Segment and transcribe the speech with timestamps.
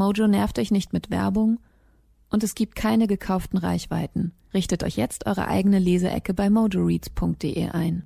[0.00, 1.58] Mojo nervt euch nicht mit Werbung
[2.30, 4.32] und es gibt keine gekauften Reichweiten.
[4.54, 8.04] Richtet euch jetzt eure eigene Leseecke bei mojoreads.de ein.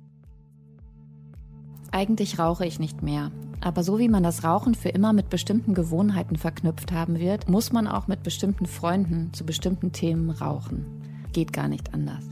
[1.93, 3.31] Eigentlich rauche ich nicht mehr.
[3.61, 7.71] Aber so wie man das Rauchen für immer mit bestimmten Gewohnheiten verknüpft haben wird, muss
[7.71, 10.85] man auch mit bestimmten Freunden zu bestimmten Themen rauchen.
[11.31, 12.25] Geht gar nicht anders.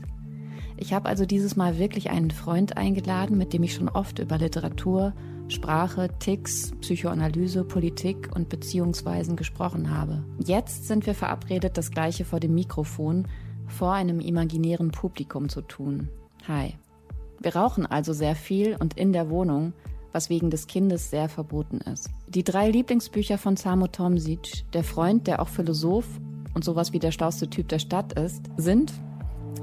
[0.76, 4.36] Ich habe also dieses Mal wirklich einen Freund eingeladen, mit dem ich schon oft über
[4.36, 5.14] Literatur,
[5.48, 10.24] Sprache, Ticks, Psychoanalyse, Politik und Beziehungsweisen gesprochen habe.
[10.44, 13.28] Jetzt sind wir verabredet, das gleiche vor dem Mikrofon,
[13.66, 16.08] vor einem imaginären Publikum zu tun.
[16.48, 16.74] Hi.
[17.40, 19.74] Wir rauchen also sehr viel und in der Wohnung,
[20.12, 22.08] was wegen des Kindes sehr verboten ist.
[22.28, 26.06] Die drei Lieblingsbücher von Samo Tomsic, der Freund, der auch Philosoph
[26.54, 28.92] und sowas wie der schlauste Typ der Stadt ist, sind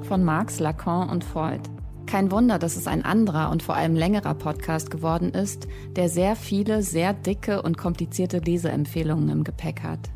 [0.04, 1.62] von Marx, Lacan und Freud.
[2.06, 6.36] Kein Wunder, dass es ein anderer und vor allem längerer Podcast geworden ist, der sehr
[6.36, 10.10] viele, sehr dicke und komplizierte Leseempfehlungen im Gepäck hat.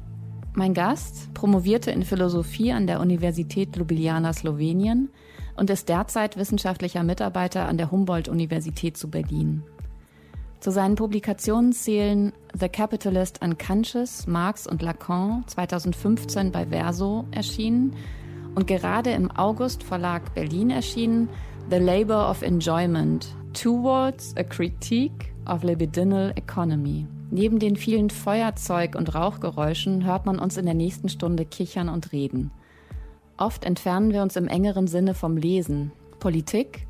[0.54, 5.10] Mein Gast promovierte in Philosophie an der Universität Ljubljana Slowenien
[5.58, 9.64] und ist derzeit wissenschaftlicher Mitarbeiter an der Humboldt-Universität zu Berlin.
[10.62, 17.94] Zu seinen Publikationen zählen The Capitalist Unconscious, Marx und Lacan, 2015 bei Verso erschienen
[18.56, 21.30] und gerade im August Verlag Berlin erschienen
[21.68, 27.08] The Labor of Enjoyment, Towards a Critique of Libidinal Economy.
[27.32, 32.12] Neben den vielen Feuerzeug- und Rauchgeräuschen hört man uns in der nächsten Stunde kichern und
[32.12, 32.52] reden.
[33.38, 35.92] Oft entfernen wir uns im engeren Sinne vom Lesen.
[36.20, 36.86] Politik,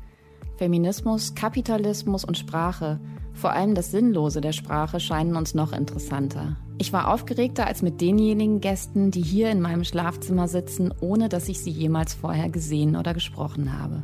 [0.58, 3.00] Feminismus, Kapitalismus und Sprache,
[3.32, 6.56] vor allem das Sinnlose der Sprache, scheinen uns noch interessanter.
[6.76, 11.48] Ich war aufgeregter als mit denjenigen Gästen, die hier in meinem Schlafzimmer sitzen, ohne dass
[11.48, 14.02] ich sie jemals vorher gesehen oder gesprochen habe.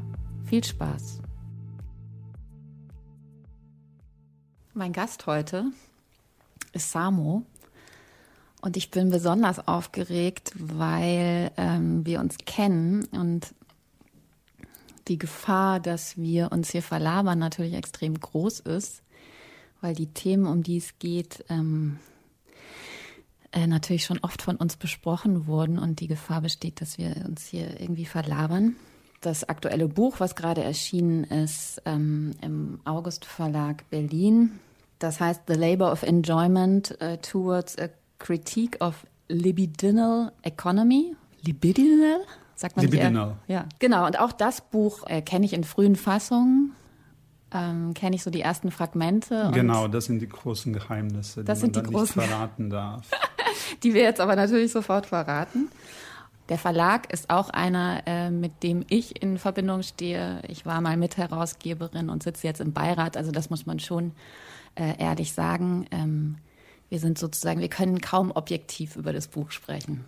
[0.53, 1.21] Viel Spaß!
[4.75, 5.73] Mein Gast heute
[6.75, 7.47] ist Samo.
[8.61, 13.55] Und ich bin besonders aufgeregt, weil ähm, wir uns kennen und
[15.09, 19.03] die Gefahr, dass wir uns hier verlabern, natürlich extrem groß ist,
[19.81, 21.99] weil die Themen, um die es geht, ähm,
[23.53, 27.47] äh, natürlich schon oft von uns besprochen wurden und die Gefahr besteht, dass wir uns
[27.47, 28.77] hier irgendwie verlabern.
[29.23, 34.59] Das aktuelle Buch, was gerade erschienen ist ähm, im August Verlag Berlin,
[34.99, 37.89] das heißt The Labor of Enjoyment uh, Towards a
[38.19, 41.17] Critique of Libidinal Economy.
[41.43, 42.21] Libidinal?
[42.55, 43.37] Sagt man Libidinal.
[43.49, 44.07] Ja, genau.
[44.07, 46.73] Und auch das Buch äh, kenne ich in frühen Fassungen.
[47.53, 49.51] Ähm, kenne ich so die ersten Fragmente.
[49.53, 52.71] Genau, das sind die großen Geheimnisse, das die sind man die dann großen, nicht verraten
[52.71, 53.11] darf.
[53.83, 55.69] die wir jetzt aber natürlich sofort verraten.
[56.49, 60.43] Der Verlag ist auch einer, äh, mit dem ich in Verbindung stehe.
[60.49, 63.17] Ich war mal Mitherausgeberin und sitze jetzt im Beirat.
[63.17, 64.13] Also das muss man schon
[64.75, 65.87] äh, ehrlich sagen.
[65.91, 66.37] Ähm,
[66.89, 70.05] wir sind sozusagen, wir können kaum objektiv über das Buch sprechen.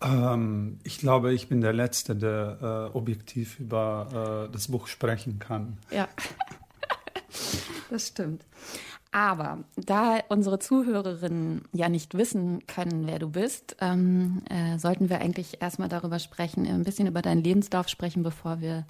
[0.00, 5.38] Ähm, ich glaube, ich bin der Letzte, der äh, objektiv über äh, das Buch sprechen
[5.38, 5.78] kann.
[5.90, 6.06] Ja,
[7.90, 8.44] das stimmt.
[9.10, 15.20] Aber da unsere Zuhörerinnen ja nicht wissen können, wer du bist, ähm, äh, sollten wir
[15.20, 18.86] eigentlich erstmal darüber sprechen, ein bisschen über deinen Lebenslauf sprechen, bevor wir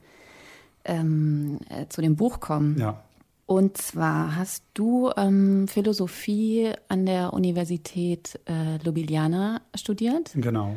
[0.84, 2.78] ähm, äh, zu dem Buch kommen.
[2.78, 3.02] Ja.
[3.46, 10.32] Und zwar hast du ähm, Philosophie an der Universität äh, Ljubljana studiert.
[10.34, 10.76] Genau.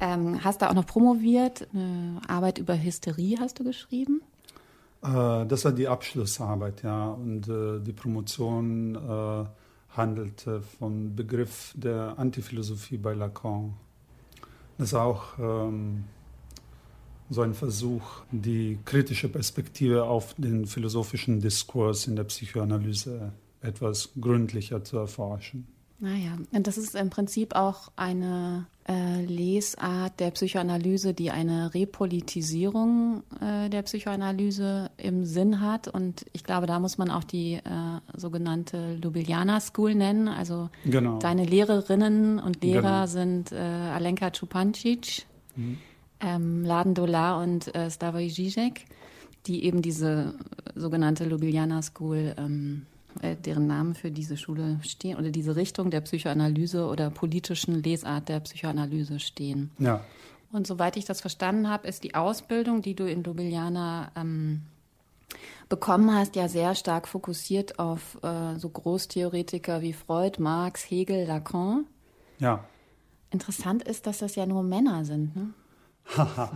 [0.00, 1.68] Ähm, hast da auch noch promoviert.
[1.74, 4.22] Eine Arbeit über Hysterie hast du geschrieben.
[5.02, 7.10] Äh, das war die Abschlussarbeit, ja.
[7.10, 9.44] Und äh, die Promotion äh,
[9.96, 13.74] handelte vom Begriff der Antiphilosophie bei Lacan.
[14.78, 16.04] Das war auch ähm,
[17.28, 24.82] so ein Versuch, die kritische Perspektive auf den philosophischen Diskurs in der Psychoanalyse etwas gründlicher
[24.82, 25.66] zu erforschen.
[25.98, 33.22] Naja, und das ist im Prinzip auch eine äh, Lesart der Psychoanalyse, die eine Repolitisierung
[33.40, 35.88] äh, der Psychoanalyse im Sinn hat.
[35.88, 37.60] Und ich glaube, da muss man auch die äh,
[38.16, 40.28] sogenannte Ljubljana School nennen.
[40.28, 41.18] Also genau.
[41.18, 43.06] deine Lehrerinnen und Lehrer genau.
[43.06, 45.78] sind äh, Alenka Čupancic, mhm.
[46.20, 48.84] ähm, Laden Dolar und äh, Slavoj Žižek,
[49.46, 50.34] die eben diese
[50.74, 52.86] sogenannte Ljubljana School ähm,
[53.20, 58.28] äh, deren Namen für diese Schule stehen oder diese Richtung der Psychoanalyse oder politischen Lesart
[58.28, 59.70] der Psychoanalyse stehen.
[59.78, 60.04] Ja.
[60.52, 64.62] Und soweit ich das verstanden habe, ist die Ausbildung, die du in Ljubljana ähm,
[65.68, 71.86] bekommen hast, ja sehr stark fokussiert auf äh, so Großtheoretiker wie Freud, Marx, Hegel, Lacan.
[72.38, 72.64] Ja.
[73.30, 75.34] Interessant ist, dass das ja nur Männer sind.
[75.34, 75.54] Ne?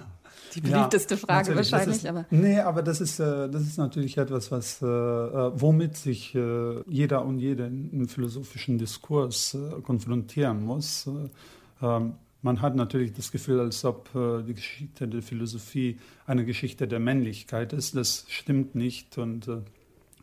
[0.57, 1.99] die beliebteste ja, Frage wahrscheinlich.
[1.99, 2.25] Ist, aber.
[2.31, 7.25] Nee, aber das ist, äh, das ist natürlich etwas, was, äh, äh, womit sich jeder
[7.25, 11.09] und jede im philosophischen Diskurs konfrontieren muss.
[11.83, 17.01] Ähm, man hat natürlich das Gefühl, als ob die Geschichte der Philosophie eine Geschichte der
[17.01, 17.97] Männlichkeit ist.
[17.97, 19.49] Das stimmt nicht und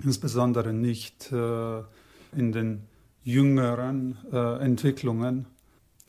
[0.02, 2.84] insbesondere nicht in den
[3.24, 5.48] jüngeren Entwicklungen,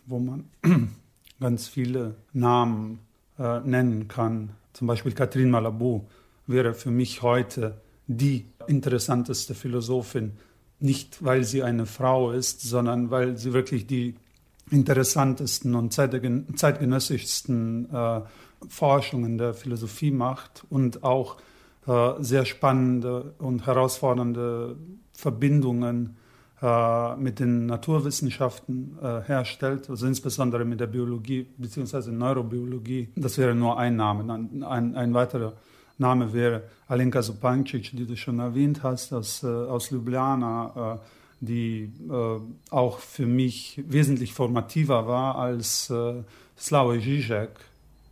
[0.06, 0.44] wo man
[1.40, 3.00] ganz viele Namen
[3.38, 4.50] äh, nennen kann.
[4.72, 6.06] Zum Beispiel Catherine Malabou
[6.46, 10.32] wäre für mich heute die interessanteste Philosophin,
[10.80, 14.14] nicht weil sie eine Frau ist, sondern weil sie wirklich die
[14.70, 18.20] interessantesten und zeitgenössischsten äh,
[18.68, 21.36] Forschungen der Philosophie macht und auch
[21.86, 24.76] äh, sehr spannende und herausfordernde
[25.12, 26.16] Verbindungen
[27.18, 32.10] mit den Naturwissenschaften äh, herstellt, also insbesondere mit der Biologie bzw.
[32.10, 33.10] Neurobiologie.
[33.16, 34.32] Das wäre nur ein Name.
[34.32, 35.52] Ein, ein, ein weiterer
[35.98, 41.92] Name wäre Alenka Supancic, die du schon erwähnt hast, aus, äh, aus Ljubljana, äh, die
[42.10, 42.40] äh,
[42.70, 46.22] auch für mich wesentlich formativer war als äh,
[46.58, 47.50] Slavoj Žižek.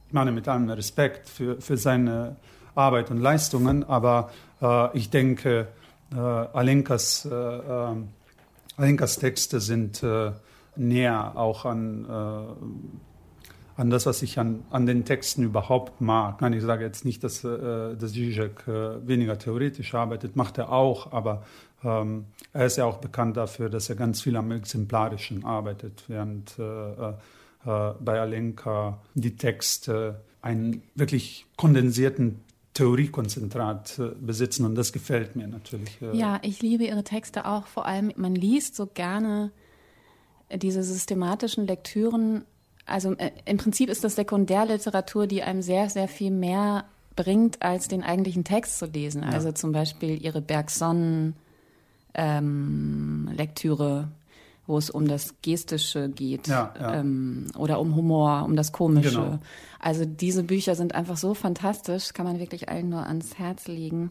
[0.09, 2.37] Ich meine, mit allem Respekt für, für seine
[2.75, 5.69] Arbeit und Leistungen, aber äh, ich denke,
[6.13, 7.27] äh, Alenkas
[8.82, 10.32] Alenkas Texte sind äh,
[10.75, 16.40] näher auch an, äh, an das, was ich an, an den Texten überhaupt mag.
[16.40, 20.73] Nein, ich sage jetzt nicht, dass, äh, dass Zizek äh, weniger theoretisch arbeitet, macht er
[20.73, 21.44] auch, aber
[21.84, 26.58] ähm, er ist ja auch bekannt dafür, dass er ganz viel am Exemplarischen arbeitet, während
[26.58, 27.12] äh, äh,
[27.64, 32.40] äh bei Alenka die Texte einen wirklich kondensierten
[32.75, 36.01] Theoriekonzentrat äh, besitzen und das gefällt mir natürlich.
[36.01, 36.17] Äh.
[36.17, 37.67] Ja, ich liebe Ihre Texte auch.
[37.67, 39.51] Vor allem, man liest so gerne
[40.55, 42.45] diese systematischen Lektüren.
[42.87, 46.85] Also äh, im Prinzip ist das Sekundärliteratur, die einem sehr, sehr viel mehr
[47.15, 49.23] bringt, als den eigentlichen Text zu lesen.
[49.23, 49.55] Also ja.
[49.55, 51.35] zum Beispiel Ihre Bergson-Lektüre.
[52.15, 54.13] Ähm,
[54.67, 56.94] wo es um das Gestische geht ja, ja.
[56.94, 59.11] Ähm, oder um Humor, um das Komische.
[59.11, 59.38] Genau.
[59.81, 64.11] Also diese Bücher sind einfach so fantastisch, kann man wirklich allen nur ans Herz legen.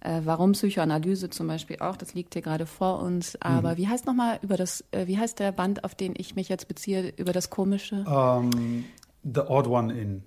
[0.00, 3.40] Äh, warum Psychoanalyse zum Beispiel auch, das liegt hier gerade vor uns.
[3.40, 3.76] Aber mhm.
[3.76, 6.66] wie heißt nochmal über das, äh, wie heißt der Band, auf den ich mich jetzt
[6.66, 8.04] beziehe, über das Komische?
[8.06, 8.84] Um, ähm,
[9.22, 10.24] the Odd One In.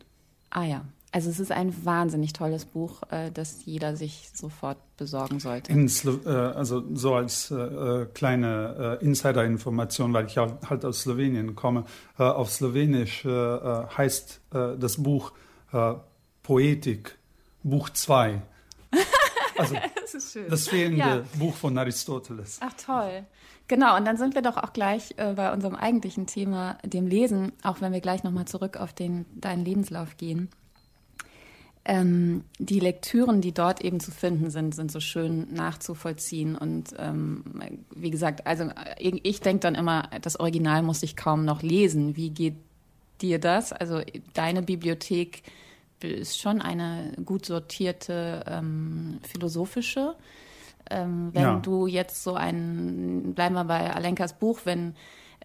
[0.51, 0.85] Ah ja,
[1.15, 5.71] also es ist ein wahnsinnig tolles Buch, äh, das jeder sich sofort besorgen sollte.
[5.71, 11.85] Äh, also so als äh, äh kleine äh, Insider-Information, weil ich halt aus Slowenien komme.
[12.19, 15.31] Äh, auf Slowenisch heißt das Buch
[16.43, 17.17] Poetik,
[17.63, 18.41] Buch 2.
[19.57, 19.75] Also
[20.11, 21.23] das, das fehlende ja.
[21.39, 22.59] Buch von Aristoteles.
[22.59, 23.23] Ach toll.
[23.69, 27.79] Genau, und dann sind wir doch auch gleich bei unserem eigentlichen Thema, dem Lesen, auch
[27.79, 30.49] wenn wir gleich nochmal zurück auf den, deinen Lebenslauf gehen
[31.85, 36.55] ähm, die Lektüren, die dort eben zu finden sind, sind so schön nachzuvollziehen.
[36.55, 37.43] Und ähm,
[37.95, 42.15] wie gesagt, also ich, ich denke dann immer, das Original muss ich kaum noch lesen.
[42.15, 42.55] Wie geht
[43.21, 43.71] dir das?
[43.71, 44.01] Also
[44.33, 45.43] deine Bibliothek
[46.01, 50.15] ist schon eine gut sortierte ähm, philosophische.
[50.89, 51.59] Ähm, wenn ja.
[51.59, 54.95] du jetzt so ein, bleiben wir bei Alenkas Buch, wenn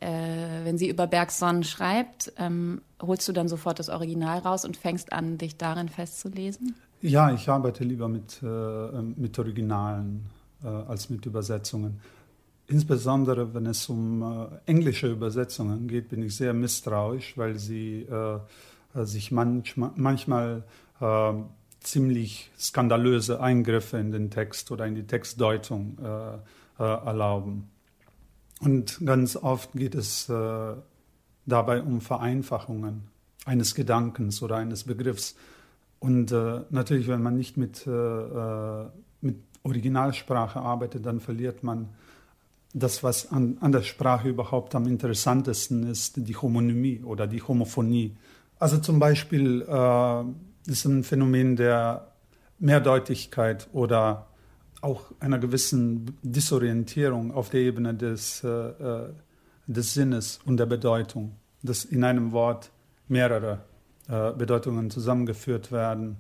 [0.00, 4.76] äh, wenn sie über Bergson schreibt, ähm, holst du dann sofort das Original raus und
[4.76, 6.74] fängst an, dich darin festzulesen?
[7.02, 10.26] Ja, ich arbeite lieber mit, äh, mit Originalen
[10.62, 12.00] äh, als mit Übersetzungen.
[12.66, 18.38] Insbesondere wenn es um äh, englische Übersetzungen geht, bin ich sehr misstrauisch, weil sie äh,
[19.04, 20.62] sich manchmal, manchmal
[21.00, 21.32] äh,
[21.80, 25.96] ziemlich skandalöse Eingriffe in den Text oder in die Textdeutung
[26.76, 27.70] erlauben.
[28.60, 30.74] Und ganz oft geht es äh,
[31.46, 33.08] dabei um Vereinfachungen
[33.46, 35.34] eines Gedankens oder eines Begriffs.
[35.98, 38.86] Und äh, natürlich, wenn man nicht mit, äh, äh
[39.22, 41.88] mit Originalsprache arbeitet, dann verliert man
[42.72, 48.16] das, was an, an der Sprache überhaupt am interessantesten ist, die Homonymie oder die Homophonie.
[48.58, 50.24] Also zum Beispiel äh,
[50.70, 52.12] ist ein Phänomen der
[52.58, 54.29] Mehrdeutigkeit oder
[54.80, 59.08] auch einer gewissen Disorientierung auf der Ebene des, äh, äh
[59.66, 62.72] des Sinnes und der Bedeutung, dass in einem Wort
[63.06, 63.60] mehrere
[64.08, 66.16] äh, Bedeutungen zusammengeführt werden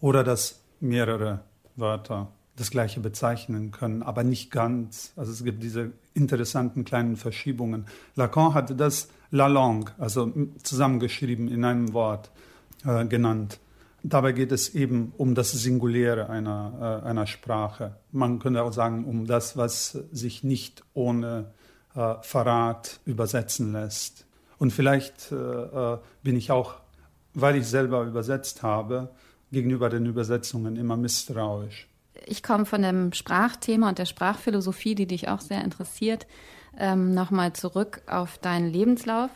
[0.00, 1.40] oder dass mehrere
[1.76, 5.12] Wörter das gleiche bezeichnen können, aber nicht ganz.
[5.16, 7.86] Also es gibt diese interessanten kleinen Verschiebungen.
[8.16, 12.30] Lacan hatte das la langue, also zusammengeschrieben in einem Wort
[12.84, 13.58] äh, genannt.
[14.06, 17.96] Dabei geht es eben um das Singuläre einer, äh, einer Sprache.
[18.12, 21.46] Man könnte auch sagen, um das, was sich nicht ohne
[21.94, 24.26] äh, Verrat übersetzen lässt.
[24.58, 26.74] Und vielleicht äh, äh, bin ich auch,
[27.32, 29.08] weil ich selber übersetzt habe,
[29.50, 31.88] gegenüber den Übersetzungen immer misstrauisch.
[32.26, 36.26] Ich komme von dem Sprachthema und der Sprachphilosophie, die dich auch sehr interessiert,
[36.78, 39.30] ähm, nochmal zurück auf deinen Lebenslauf.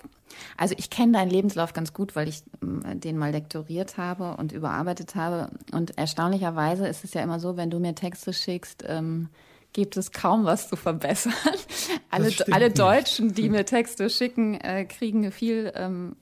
[0.57, 2.43] Also ich kenne deinen Lebenslauf ganz gut, weil ich
[2.85, 5.51] äh, den mal lektoriert habe und überarbeitet habe.
[5.73, 9.29] Und erstaunlicherweise ist es ja immer so, wenn du mir Texte schickst, ähm,
[9.73, 11.35] gibt es kaum was zu verbessern.
[12.11, 16.17] alle, alle Deutschen, die mir Texte schicken, äh, kriegen viel ähm,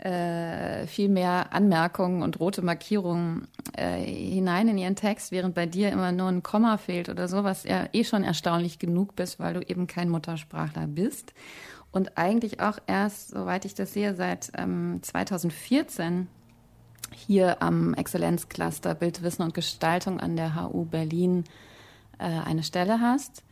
[0.00, 5.92] äh, viel mehr Anmerkungen und rote Markierungen äh, hinein in ihren Text, während bei dir
[5.92, 9.54] immer nur ein Komma fehlt oder so, was ja eh schon erstaunlich genug bist, weil
[9.54, 11.34] du eben kein Muttersprachler bist.
[11.92, 16.28] Und eigentlich auch erst, soweit ich das sehe, seit ähm, 2014
[17.12, 21.44] hier am Exzellenzcluster Bildwissen und Gestaltung an der HU Berlin
[22.18, 23.42] äh, eine Stelle hast.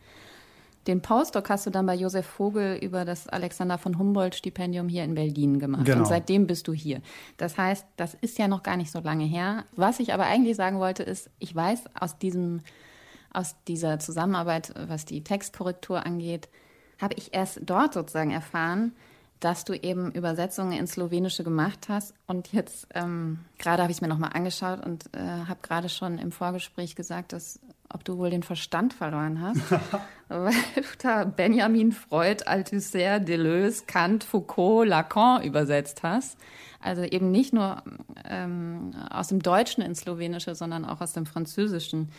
[0.87, 5.03] Den Postdoc hast du dann bei Josef Vogel über das Alexander von Humboldt Stipendium hier
[5.03, 5.85] in Berlin gemacht.
[5.85, 5.99] Genau.
[5.99, 7.01] Und seitdem bist du hier.
[7.37, 9.65] Das heißt, das ist ja noch gar nicht so lange her.
[9.75, 12.61] Was ich aber eigentlich sagen wollte, ist, ich weiß aus diesem,
[13.31, 16.47] aus dieser Zusammenarbeit, was die Textkorrektur angeht,
[16.99, 18.93] habe ich erst dort sozusagen erfahren,
[19.39, 22.13] dass du eben Übersetzungen ins Slowenische gemacht hast.
[22.27, 26.17] Und jetzt, ähm, gerade habe ich es mir nochmal angeschaut und äh, habe gerade schon
[26.17, 27.59] im Vorgespräch gesagt, dass
[27.91, 29.61] ob du wohl den Verstand verloren hast,
[30.27, 36.37] weil du da Benjamin Freud, Althusser, Deleuze, Kant, Foucault, Lacan übersetzt hast.
[36.81, 37.81] Also eben nicht nur
[38.25, 42.09] ähm, aus dem Deutschen ins Slowenische, sondern auch aus dem Französischen.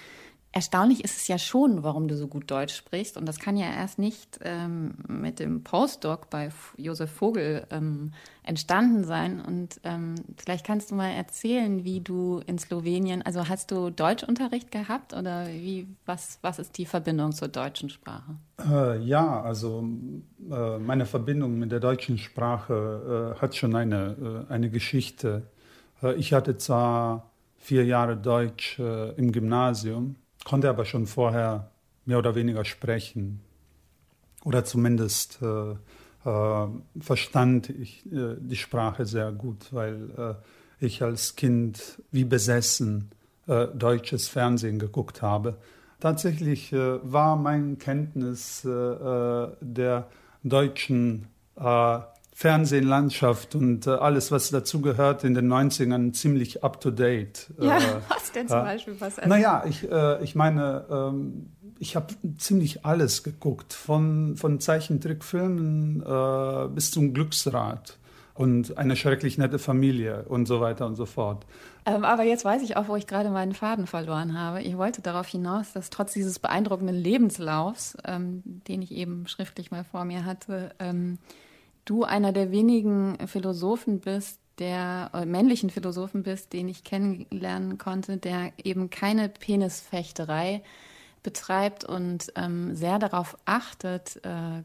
[0.52, 3.16] Erstaunlich ist es ja schon, warum du so gut Deutsch sprichst.
[3.16, 9.04] Und das kann ja erst nicht ähm, mit dem Postdoc bei Josef Vogel ähm, entstanden
[9.04, 9.40] sein.
[9.40, 14.72] Und ähm, vielleicht kannst du mal erzählen, wie du in Slowenien, also hast du Deutschunterricht
[14.72, 18.34] gehabt oder wie, was, was ist die Verbindung zur deutschen Sprache?
[18.68, 19.88] Äh, ja, also
[20.50, 25.46] äh, meine Verbindung mit der deutschen Sprache äh, hat schon eine, äh, eine Geschichte.
[26.02, 31.70] Äh, ich hatte zwar vier Jahre Deutsch äh, im Gymnasium konnte aber schon vorher
[32.04, 33.40] mehr oder weniger sprechen.
[34.44, 35.72] Oder zumindest äh,
[36.28, 36.66] äh,
[37.00, 40.10] verstand ich äh, die Sprache sehr gut, weil
[40.80, 43.10] äh, ich als Kind wie besessen
[43.46, 45.58] äh, deutsches Fernsehen geguckt habe.
[45.98, 50.06] Tatsächlich äh, war meine Kenntnis der
[50.42, 51.26] deutschen
[52.40, 57.50] Fernsehlandschaft und äh, alles, was dazu gehört, in den 90ern ziemlich up-to-date.
[57.60, 58.96] Ja, äh, was denn zum äh, Beispiel?
[58.98, 59.28] Was also?
[59.28, 62.06] Naja, ich, äh, ich meine, ähm, ich habe
[62.38, 67.98] ziemlich alles geguckt, von, von Zeichentrickfilmen äh, bis zum Glücksrad
[68.32, 71.44] und eine schrecklich nette Familie und so weiter und so fort.
[71.84, 74.62] Ähm, aber jetzt weiß ich auch, wo ich gerade meinen Faden verloren habe.
[74.62, 79.84] Ich wollte darauf hinaus, dass trotz dieses beeindruckenden Lebenslaufs, ähm, den ich eben schriftlich mal
[79.84, 81.18] vor mir hatte, ähm,
[81.84, 88.18] du einer der wenigen Philosophen bist, der äh, männlichen Philosophen bist, den ich kennenlernen konnte,
[88.18, 90.62] der eben keine Penisfechterei
[91.22, 94.62] betreibt und ähm, sehr darauf achtet, äh,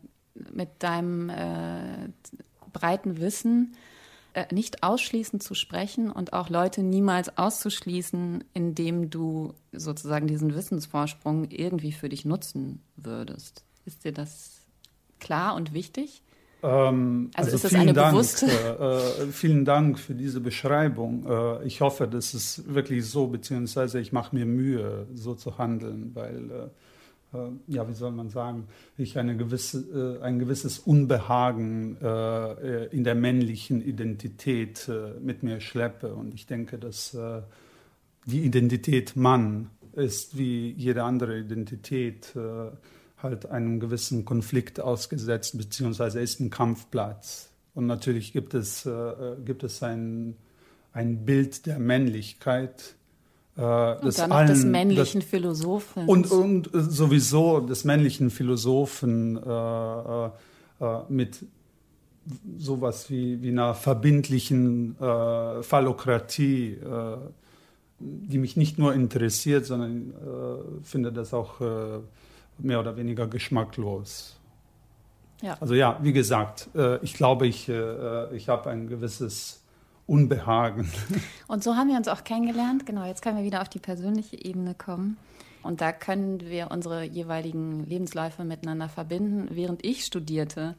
[0.52, 2.10] mit deinem äh,
[2.74, 3.76] breiten Wissen
[4.34, 11.50] äh, nicht ausschließend zu sprechen und auch Leute niemals auszuschließen, indem du sozusagen diesen Wissensvorsprung
[11.50, 13.64] irgendwie für dich nutzen würdest.
[13.86, 14.60] Ist dir das
[15.20, 16.22] klar und wichtig?
[16.66, 18.48] Ähm, also, also, ist das eine Dank, bewusste?
[18.48, 21.26] Äh, äh, vielen Dank für diese Beschreibung.
[21.28, 26.12] Äh, ich hoffe, das ist wirklich so, beziehungsweise ich mache mir Mühe, so zu handeln,
[26.16, 26.72] weil,
[27.34, 28.68] äh, äh ja, wie soll man sagen,
[28.98, 31.98] ich eine gewisse, äh, ein gewisses Unbehagen
[32.92, 34.90] in der männlichen Identität
[35.22, 36.14] mit mir schleppe.
[36.14, 37.18] Und ich denke, dass
[38.26, 42.34] die Identität Mann ist wie jede andere Identität
[43.26, 47.50] halt einem gewissen Konflikt ausgesetzt, beziehungsweise ist ein Kampfplatz.
[47.74, 49.14] Und natürlich gibt es, äh,
[49.44, 50.36] gibt es ein,
[50.94, 52.96] ein Bild der Männlichkeit,
[53.58, 56.08] äh, des, und allen, des männlichen das, Philosophen.
[56.08, 60.30] Und, und sowieso des männlichen Philosophen äh, äh,
[60.82, 61.40] äh, mit
[62.58, 67.18] sowas wie, wie einer verbindlichen äh, Phallokratie, äh,
[68.00, 72.00] die mich nicht nur interessiert, sondern äh, finde das auch äh,
[72.58, 74.38] mehr oder weniger geschmacklos.
[75.42, 75.58] Ja.
[75.60, 79.62] Also ja, wie gesagt, äh, ich glaube, ich, äh, ich habe ein gewisses
[80.08, 80.90] Unbehagen.
[81.48, 82.86] Und so haben wir uns auch kennengelernt.
[82.86, 85.18] Genau, jetzt können wir wieder auf die persönliche Ebene kommen.
[85.64, 89.48] Und da können wir unsere jeweiligen Lebensläufe miteinander verbinden.
[89.50, 90.76] Während ich studierte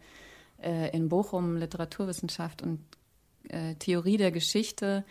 [0.63, 2.79] äh, in Bochum Literaturwissenschaft und
[3.49, 5.05] äh, Theorie der Geschichte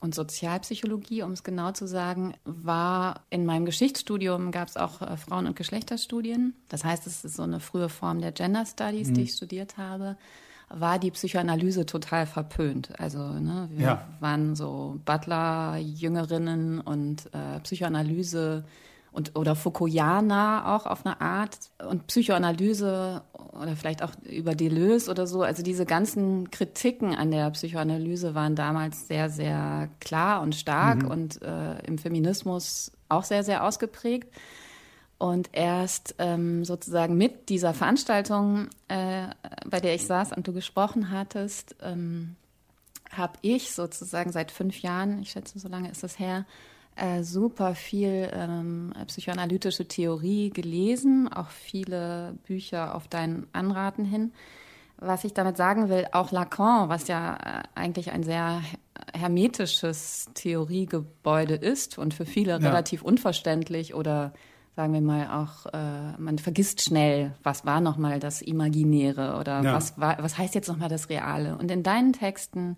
[0.00, 5.16] und Sozialpsychologie, um es genau zu sagen, war in meinem Geschichtsstudium gab es auch äh,
[5.16, 6.54] Frauen- und Geschlechterstudien.
[6.68, 9.14] Das heißt, es ist so eine frühe Form der Gender Studies, mhm.
[9.14, 10.16] die ich studiert habe
[10.70, 12.98] war die Psychoanalyse total verpönt.
[13.00, 14.08] Also ne, wir ja.
[14.20, 18.64] waren so Butler-Jüngerinnen und äh, Psychoanalyse
[19.12, 21.56] und oder Foucaultianer auch auf eine Art
[21.88, 23.22] und Psychoanalyse
[23.52, 25.42] oder vielleicht auch über Deleuze oder so.
[25.42, 31.10] Also diese ganzen Kritiken an der Psychoanalyse waren damals sehr, sehr klar und stark mhm.
[31.10, 34.28] und äh, im Feminismus auch sehr, sehr ausgeprägt.
[35.18, 39.26] Und erst ähm, sozusagen mit dieser Veranstaltung, äh,
[39.68, 42.36] bei der ich saß und du gesprochen hattest, ähm,
[43.10, 46.44] habe ich sozusagen seit fünf Jahren, ich schätze, so lange ist das her,
[47.00, 54.32] äh, super viel ähm, psychoanalytische Theorie gelesen, auch viele Bücher auf deinen Anraten hin.
[54.96, 58.62] Was ich damit sagen will, auch Lacan, was ja äh, eigentlich ein sehr
[59.14, 62.56] hermetisches Theoriegebäude ist und für viele ja.
[62.56, 64.32] relativ unverständlich oder
[64.78, 69.74] sagen wir mal auch, äh, man vergisst schnell, was war nochmal das Imaginäre oder ja.
[69.74, 71.56] was, war, was heißt jetzt nochmal das Reale.
[71.58, 72.76] Und in deinen Texten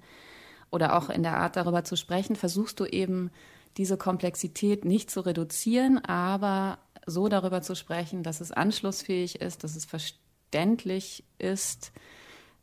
[0.71, 3.31] oder auch in der Art darüber zu sprechen, versuchst du eben
[3.77, 9.77] diese Komplexität nicht zu reduzieren, aber so darüber zu sprechen, dass es anschlussfähig ist, dass
[9.77, 11.93] es verständlich ist.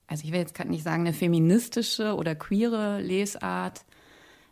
[0.08, 3.84] Also ich will jetzt gerade nicht sagen, eine feministische oder queere Lesart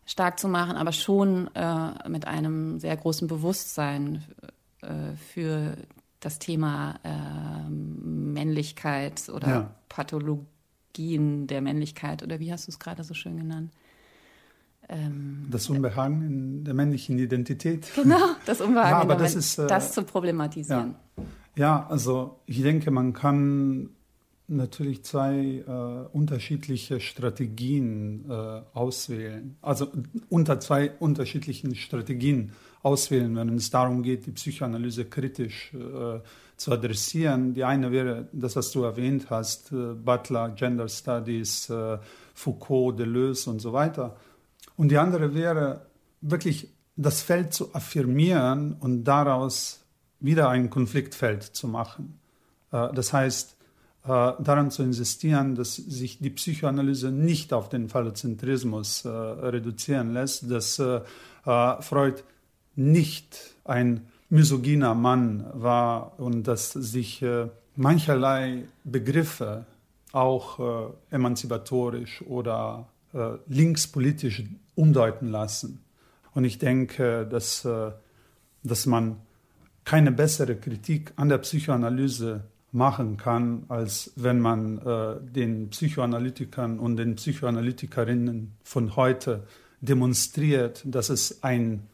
[0.06, 4.24] stark zu machen, aber schon äh, mit einem sehr großen Bewusstsein
[4.82, 5.78] äh, für
[6.20, 9.76] das Thema äh, Männlichkeit oder ja.
[9.90, 13.72] Pathologien der Männlichkeit oder wie hast du es gerade so schön genannt?
[14.90, 17.88] Ähm, das Unbehagen in der männlichen Identität.
[17.96, 20.96] Genau, das Unbehagen, ja, aber das, ist, äh, das zu problematisieren.
[21.56, 21.64] Ja.
[21.64, 21.88] ja.
[21.90, 23.90] also ich denke, man kann
[24.48, 29.58] natürlich zwei äh, unterschiedliche Strategien äh, auswählen.
[29.62, 29.88] Also
[30.30, 32.52] unter zwei unterschiedlichen Strategien
[32.84, 36.20] auswählen, wenn es darum geht, die Psychoanalyse kritisch äh,
[36.58, 37.54] zu adressieren.
[37.54, 41.98] Die eine wäre das, was du erwähnt hast, äh, Butler, Gender Studies, äh,
[42.36, 44.16] Foucault, Deleuze und so weiter.
[44.78, 45.86] Und die andere wäre
[46.22, 49.86] wirklich das Feld zu affirmieren und daraus
[50.20, 52.20] wieder ein Konfliktfeld zu machen.
[52.72, 53.56] Äh, das heißt,
[54.04, 60.50] äh, daran zu insistieren, dass sich die Psychoanalyse nicht auf den Phallozentrismus äh, reduzieren lässt,
[60.50, 60.82] dass
[61.46, 62.24] Freud
[62.76, 67.24] nicht ein misogyner Mann war und dass sich
[67.76, 69.68] mancherlei Begriffe
[70.12, 72.88] auch emanzipatorisch oder
[73.48, 74.42] linkspolitisch
[74.76, 75.84] umdeuten lassen.
[76.34, 77.92] Und ich denke, dass, äh,
[78.64, 79.18] dass man
[79.86, 86.98] keine bessere Kritik an der Psychoanalyse machen kann, als wenn man äh, den Psychoanalytikern und
[86.98, 89.44] den Psychoanalytikerinnen von heute
[89.80, 91.88] demonstriert, dass es ein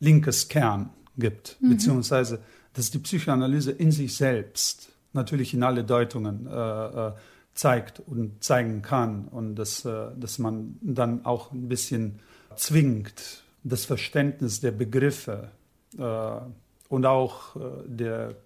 [0.00, 1.70] linkes Kern gibt, mhm.
[1.70, 2.40] beziehungsweise
[2.72, 7.12] dass die Psychoanalyse in sich selbst natürlich in alle Deutungen äh, äh,
[7.56, 12.20] zeigt und zeigen kann und dass, äh, dass man dann auch ein bisschen
[12.54, 15.50] zwingt, das Verständnis der Begriffe
[15.98, 16.40] äh,
[16.88, 18.36] und auch äh, der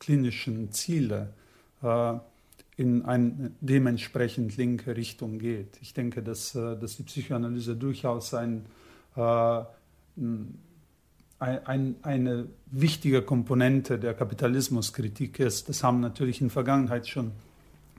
[0.00, 1.32] klinischen Ziele
[1.82, 2.14] äh,
[2.76, 5.78] in eine dementsprechend linke Richtung geht.
[5.80, 8.66] Ich denke, dass, dass die Psychoanalyse durchaus ein
[11.38, 15.68] ein, eine wichtige Komponente der Kapitalismuskritik ist.
[15.68, 17.30] Das haben natürlich in der Vergangenheit schon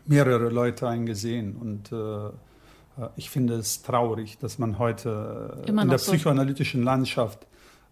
[0.05, 1.55] mehrere Leute eingesehen.
[1.55, 6.11] Und äh, äh ich finde es traurig, dass man heute äh, Immer in der so.
[6.11, 7.45] psychoanalytischen Landschaft,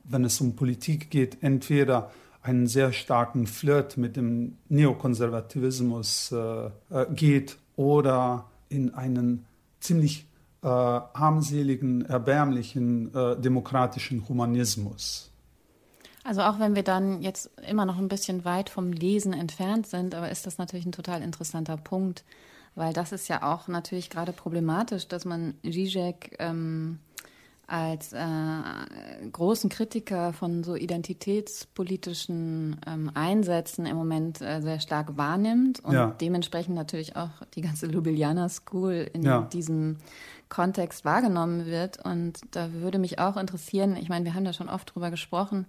[0.03, 6.71] wenn es um Politik geht, entweder einen sehr starken Flirt mit dem Neokonservativismus äh, äh
[7.13, 9.45] geht oder in einen
[9.79, 10.25] ziemlich
[10.61, 15.32] äh, armseligen, erbärmlichen demokratischen Humanismus.
[16.23, 20.15] Also auch wenn wir dann jetzt immer noch ein bisschen weit vom Lesen entfernt sind,
[20.15, 22.23] aber ist das natürlich ein total interessanter Punkt,
[22.75, 26.99] weil das ist ja auch natürlich gerade problematisch, dass man Zizek ähm,
[27.67, 28.19] als äh,
[29.31, 36.15] großen Kritiker von so identitätspolitischen ähm, Einsätzen im Moment äh, sehr stark wahrnimmt und ja.
[36.19, 39.41] dementsprechend natürlich auch die ganze Ljubljana School in ja.
[39.41, 39.97] diesem
[40.49, 42.03] Kontext wahrgenommen wird.
[42.03, 45.65] Und da würde mich auch interessieren, ich meine, wir haben da schon oft drüber gesprochen,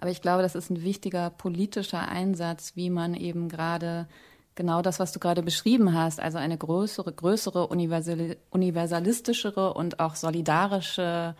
[0.00, 4.08] aber ich glaube, das ist ein wichtiger politischer Einsatz, wie man eben gerade
[4.54, 11.34] genau das, was du gerade beschrieben hast, also eine größere, größere, universalistischere und auch solidarische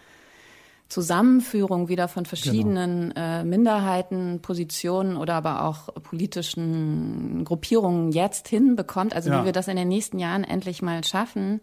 [0.90, 3.40] Zusammenführung wieder von verschiedenen genau.
[3.40, 9.14] äh, Minderheiten, Positionen oder aber auch politischen Gruppierungen jetzt hinbekommt.
[9.14, 9.40] Also ja.
[9.40, 11.62] wie wir das in den nächsten Jahren endlich mal schaffen,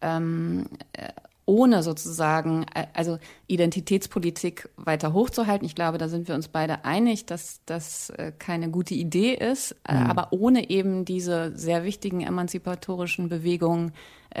[0.00, 1.08] ähm, äh,
[1.50, 5.66] ohne sozusagen, äh, also Identitätspolitik weiter hochzuhalten.
[5.66, 9.74] Ich glaube, da sind wir uns beide einig, dass das äh, keine gute Idee ist,
[9.84, 10.06] äh, mhm.
[10.06, 13.92] aber ohne eben diese sehr wichtigen emanzipatorischen Bewegungen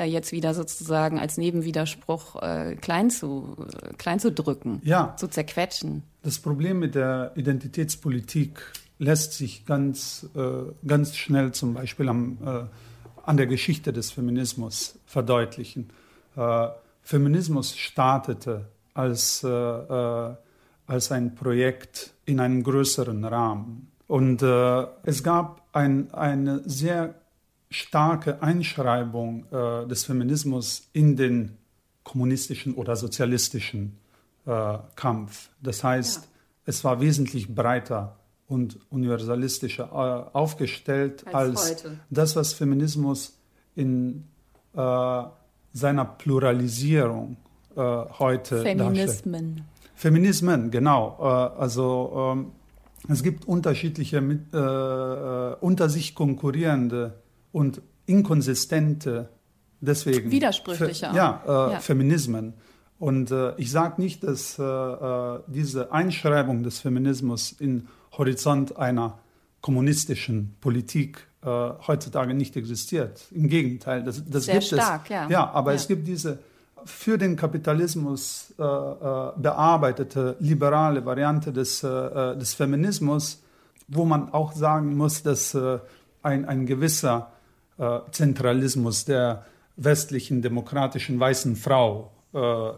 [0.06, 2.40] jetzt wieder sozusagen als Nebenwiderspruch
[2.80, 3.56] klein zu,
[3.98, 5.16] klein zu drücken, ja.
[5.16, 6.04] zu zerquetschen.
[6.22, 8.62] Das Problem mit der Identitätspolitik
[9.00, 10.28] lässt sich ganz,
[10.86, 12.38] ganz schnell zum Beispiel am,
[13.24, 15.90] an der Geschichte des Feminismus verdeutlichen.
[17.10, 20.34] Feminismus startete als, äh, äh,
[20.86, 23.90] als ein Projekt in einem größeren Rahmen.
[24.06, 27.16] Und äh, es gab ein, eine sehr
[27.68, 31.56] starke Einschreibung äh, des Feminismus in den
[32.04, 33.98] kommunistischen oder sozialistischen
[34.46, 35.50] äh, Kampf.
[35.60, 36.30] Das heißt, ja.
[36.66, 43.36] es war wesentlich breiter und universalistischer äh, aufgestellt als, als das, was Feminismus
[43.74, 44.28] in
[45.72, 47.36] seiner Pluralisierung
[47.76, 49.56] äh, heute Feminismen.
[49.56, 49.64] Darstellt.
[49.94, 51.16] Feminismen, genau.
[51.20, 52.52] Äh, also ähm,
[53.08, 57.20] es gibt unterschiedliche, äh, äh, unter sich konkurrierende
[57.52, 59.30] und inkonsistente,
[59.80, 60.30] deswegen.
[60.30, 61.10] Widersprüchliche.
[61.14, 62.54] ja, äh, ja, Feminismen.
[62.98, 64.56] Und äh, ich sage nicht, dass
[65.46, 69.18] diese Einschreibung des Feminismus in Horizont einer
[69.62, 73.22] kommunistischen Politik äh, heutzutage nicht existiert.
[73.30, 75.10] Im Gegenteil, das, das Sehr gibt stark, es.
[75.10, 75.28] Ja.
[75.28, 75.76] ja, aber ja.
[75.76, 76.38] es gibt diese
[76.84, 83.42] für den Kapitalismus äh, äh, bearbeitete liberale Variante des, äh, äh, des Feminismus,
[83.88, 85.78] wo man auch sagen muss, dass äh,
[86.22, 87.32] ein, ein gewisser
[88.10, 92.12] Zentralismus der westlichen demokratischen weißen Frau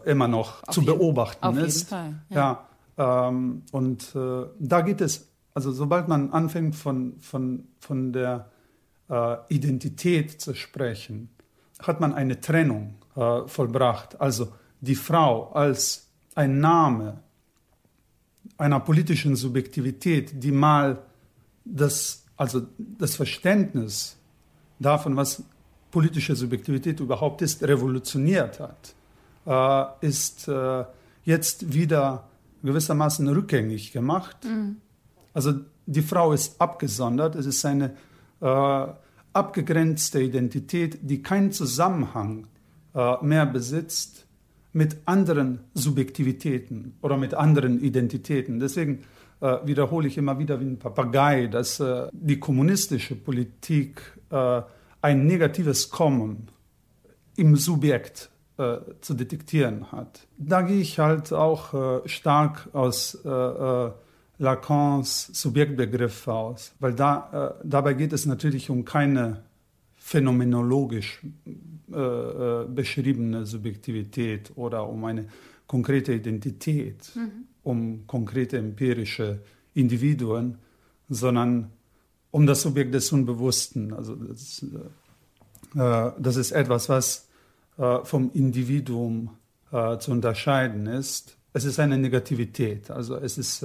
[0.05, 1.75] immer noch auf zu jeden, beobachten auf ist.
[1.75, 2.65] Jeden Fall, ja.
[2.97, 8.49] ja ähm, und da geht es also sobald man anfängt von, von, von der
[9.13, 11.29] äh, Identität zu sprechen,
[11.79, 14.19] hat man eine Trennung äh, vollbracht.
[14.19, 17.19] Also die Frau als ein Name
[18.57, 21.03] einer politischen Subjektivität, die mal
[21.63, 24.17] das, also das Verständnis
[24.79, 25.43] davon, was
[25.91, 28.95] politische Subjektivität überhaupt ist, revolutioniert hat,
[29.45, 30.85] äh, ist äh,
[31.23, 32.27] jetzt wieder
[32.63, 34.37] gewissermaßen rückgängig gemacht.
[34.43, 34.77] Mhm.
[35.33, 35.53] Also
[35.85, 37.95] die Frau ist abgesondert, es ist eine
[38.41, 38.87] äh,
[39.33, 42.47] abgegrenzte Identität, die keinen Zusammenhang
[42.95, 44.27] äh, mehr besitzt
[44.71, 48.59] mit anderen Subjektivitäten oder mit anderen Identitäten.
[48.59, 49.03] Deswegen
[49.41, 54.01] äh, wiederhole ich immer wieder wie ein Papagei, dass äh, die kommunistische Politik
[55.01, 56.47] ein negatives Kommen
[57.35, 58.31] im Subjekt
[59.01, 60.25] zu detektieren hat.
[60.39, 63.19] Da gehe ich halt auch stark aus
[64.43, 69.43] Lacans Subjektbegriff aus, weil da, äh, dabei geht es natürlich um keine
[69.95, 71.21] phänomenologisch
[71.91, 75.27] äh, äh, beschriebene Subjektivität oder um eine
[75.65, 77.31] konkrete Identität, mhm.
[77.63, 79.39] um konkrete empirische
[79.73, 80.57] Individuen,
[81.07, 81.69] sondern
[82.31, 83.93] um das Subjekt des Unbewussten.
[83.93, 84.61] Also das,
[85.75, 87.29] äh, das ist etwas, was
[87.77, 89.29] äh, vom Individuum
[89.71, 91.37] äh, zu unterscheiden ist.
[91.53, 93.63] Es ist eine Negativität, also es ist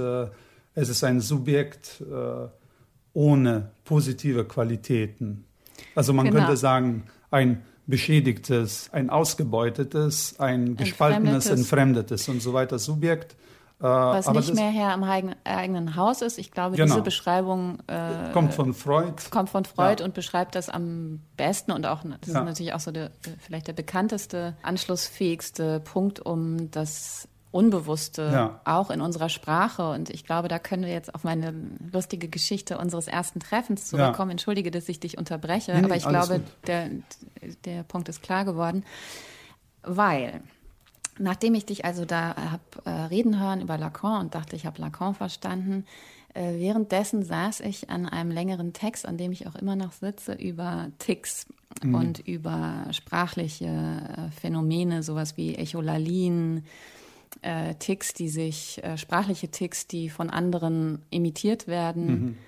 [0.78, 2.48] es ist ein Subjekt äh,
[3.12, 5.44] ohne positive Qualitäten.
[5.94, 6.38] Also man genau.
[6.38, 13.32] könnte sagen, ein beschädigtes, ein ausgebeutetes, ein gespaltenes, entfremdetes und so weiter Subjekt.
[13.80, 16.38] Äh, Was nicht mehr Herr am eigenen Haus ist.
[16.38, 16.86] Ich glaube, genau.
[16.86, 19.14] diese Beschreibung äh, kommt von Freud.
[19.30, 20.04] Kommt von Freud ja.
[20.04, 22.40] und beschreibt das am besten und auch, das ja.
[22.40, 23.10] ist natürlich auch so der,
[23.40, 27.28] vielleicht der bekannteste, anschlussfähigste Punkt, um das
[27.58, 28.60] Unbewusste ja.
[28.64, 29.90] auch in unserer Sprache.
[29.90, 31.52] Und ich glaube, da können wir jetzt auf meine
[31.92, 34.30] lustige Geschichte unseres ersten Treffens zurückkommen.
[34.30, 34.32] Ja.
[34.32, 36.90] Entschuldige, dass ich dich unterbreche, nee, aber ich glaube, der,
[37.64, 38.84] der Punkt ist klar geworden.
[39.82, 40.40] Weil,
[41.18, 44.80] nachdem ich dich also da habe äh, reden hören über Lacan und dachte, ich habe
[44.80, 45.84] Lacan verstanden,
[46.34, 50.34] Äh, währenddessen saß ich an einem längeren Text, an dem ich auch immer noch sitze,
[50.34, 51.46] über Ticks
[51.82, 51.94] mhm.
[51.94, 56.66] und über sprachliche äh, Phänomene, sowas wie Echolalien,
[57.42, 62.38] äh, Ticks, die sich, äh, sprachliche Ticks, die von anderen imitiert werden, mhm.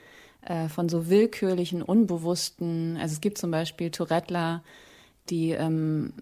[0.47, 4.63] äh, von so willkürlichen, unbewussten, also es gibt zum Beispiel Tourettler,
[5.29, 6.13] die ähm,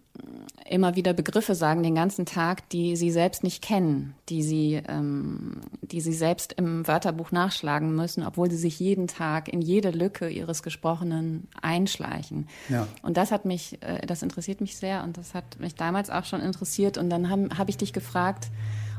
[0.69, 5.61] immer wieder Begriffe sagen den ganzen Tag, die sie selbst nicht kennen, die sie, ähm,
[5.81, 10.29] die sie selbst im Wörterbuch nachschlagen müssen, obwohl sie sich jeden Tag in jede Lücke
[10.29, 12.49] ihres Gesprochenen einschleichen.
[12.69, 12.87] Ja.
[13.03, 16.25] Und das hat mich, äh, das interessiert mich sehr und das hat mich damals auch
[16.25, 16.99] schon interessiert.
[16.99, 18.49] Und dann habe hab ich dich gefragt,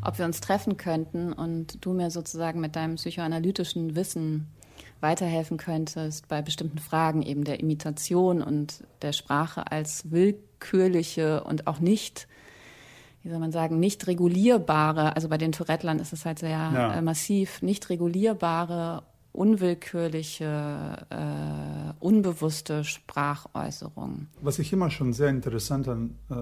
[0.02, 4.48] ob wir uns treffen könnten und du mir sozusagen mit deinem psychoanalytischen Wissen
[5.02, 11.80] weiterhelfen könntest bei bestimmten Fragen eben der Imitation und der Sprache als willkürliche und auch
[11.80, 12.28] nicht,
[13.24, 16.94] wie soll man sagen, nicht regulierbare, also bei den Tourettlern ist es halt sehr ja.
[16.96, 24.28] äh, massiv, nicht regulierbare, unwillkürliche, äh, unbewusste Sprachäußerung.
[24.42, 26.36] Was ich immer schon sehr interessant an, äh,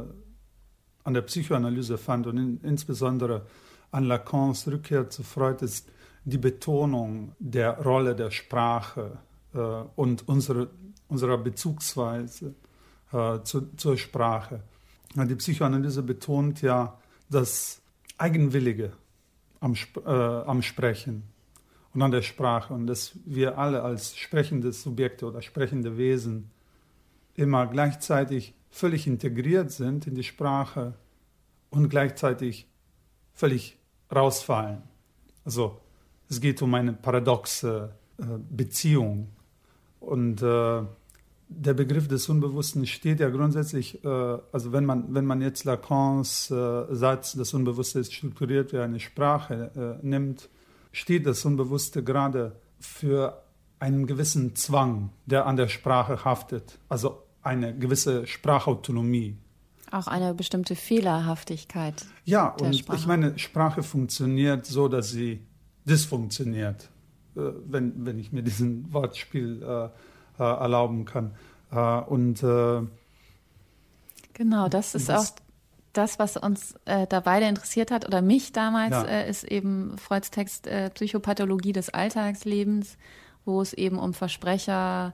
[1.04, 3.46] an der Psychoanalyse fand und in, insbesondere
[3.91, 5.89] an Lacans Rückkehr zu Freud ist,
[6.28, 9.18] die Betonung der Rolle der Sprache
[9.54, 9.60] äh,
[9.96, 10.70] und unsere,
[11.08, 12.54] unserer Bezugsweise
[13.13, 14.62] äh, zu, zur Sprache.
[15.16, 16.98] Die Psychoanalyse betont ja
[17.30, 17.82] das
[18.18, 18.92] Eigenwillige
[19.62, 19.74] am,
[20.06, 21.24] äh, am Sprechen
[21.94, 26.52] und an der Sprache und dass wir alle als sprechende Subjekte oder sprechende Wesen
[27.36, 30.94] immer gleichzeitig völlig integriert sind in die Sprache
[31.70, 32.68] und gleichzeitig
[33.34, 33.78] völlig
[34.13, 34.84] rausfallen.
[35.46, 35.80] Also
[36.30, 39.30] es geht um eine paradoxe äh, Beziehung.
[40.00, 40.82] Und äh,
[41.50, 46.48] der Begriff des Unbewussten steht ja grundsätzlich, äh, also wenn man, wenn man jetzt Lacans
[46.48, 50.50] Satz, das Unbewusste ist strukturiert wie eine Sprache, nimmt,
[50.92, 53.44] steht das Unbewusste gerade für
[53.80, 59.38] einen gewissen Zwang, der an der Sprache haftet, also eine gewisse Sprachautonomie.
[59.92, 62.06] Auch eine bestimmte Fehlerhaftigkeit.
[62.26, 62.98] Ja, und Sprache.
[62.98, 65.47] ich meine, Sprache funktioniert so, dass sie
[65.88, 66.89] dysfunktioniert,
[67.36, 69.86] äh, wenn, wenn ich mir diesen Wortspiel äh,
[70.39, 71.32] äh erlauben kann.
[71.69, 72.39] Und
[74.34, 75.36] genau, das ist das, auch
[75.97, 79.04] das, was uns äh, da beide interessiert hat oder mich damals, ja.
[79.04, 82.97] äh, ist eben Freuds Text äh, Psychopathologie des Alltagslebens,
[83.45, 85.13] wo es eben um Versprecher,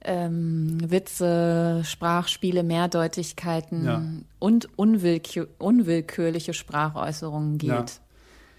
[0.00, 4.02] ähm, Witze, Sprachspiele, Mehrdeutigkeiten ja.
[4.40, 7.70] und unwillkür unwillkürliche Sprachäußerungen geht.
[7.70, 7.84] Ja.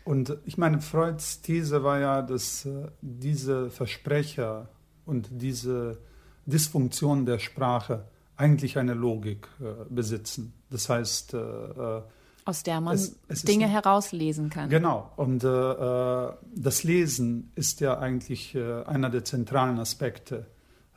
[0.05, 4.67] Und ich meine, Freuds These war ja, dass äh, diese Versprecher
[5.05, 5.97] und diese
[6.45, 10.53] Dysfunktion der Sprache eigentlich eine Logik äh, besitzen.
[10.69, 12.01] Das heißt, äh, äh
[12.45, 14.69] aus der man es, es Dinge herauslesen kann.
[14.69, 15.09] Genau.
[15.15, 20.45] Und äh, äh, das Lesen ist ja eigentlich einer der zentralen Aspekte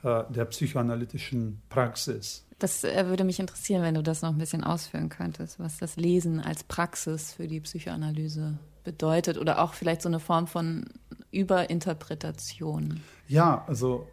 [0.02, 2.45] der psychoanalytischen Praxis.
[2.58, 6.40] Das würde mich interessieren, wenn du das noch ein bisschen ausführen könntest, was das Lesen
[6.40, 10.86] als Praxis für die Psychoanalyse bedeutet oder auch vielleicht so eine Form von
[11.30, 13.00] Überinterpretation.
[13.28, 14.06] Ja, also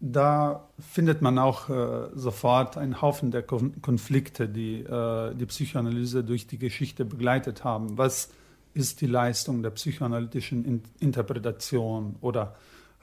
[0.00, 6.22] da findet man auch äh, sofort einen Haufen der Kon Konflikte, die äh, die Psychoanalyse
[6.22, 7.96] durch die Geschichte begleitet haben.
[7.96, 8.30] Was
[8.74, 12.54] ist die Leistung der psychoanalytischen In Interpretation oder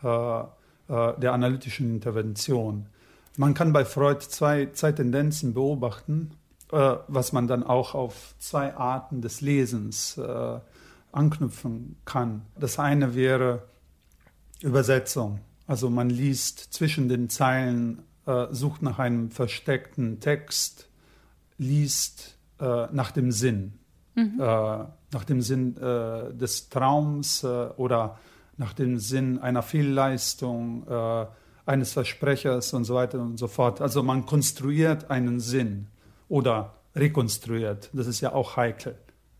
[0.03, 0.45] äh, äh
[1.19, 2.87] der analytischen Intervention?
[3.37, 6.31] Man kann bei Freud zwei, zwei Tendenzen beobachten,
[6.71, 10.59] äh, was man dann auch auf zwei Arten des Lesens äh,
[11.11, 12.43] anknüpfen kann.
[12.59, 13.63] Das eine wäre
[14.61, 15.39] Übersetzung.
[15.67, 20.89] Also man liest zwischen den Zeilen, äh, sucht nach einem versteckten Text,
[21.57, 23.73] liest äh, nach dem Sinn,
[24.15, 24.39] mhm.
[24.39, 28.19] äh, nach dem Sinn äh, des Traums oder
[28.57, 30.87] nach dem Sinn einer Fehlleistung,
[31.65, 33.81] eines Versprechers und so weiter und so fort.
[33.81, 35.87] Also man konstruiert einen Sinn
[36.29, 37.89] oder rekonstruiert.
[37.93, 38.97] Das ist ja auch heikel.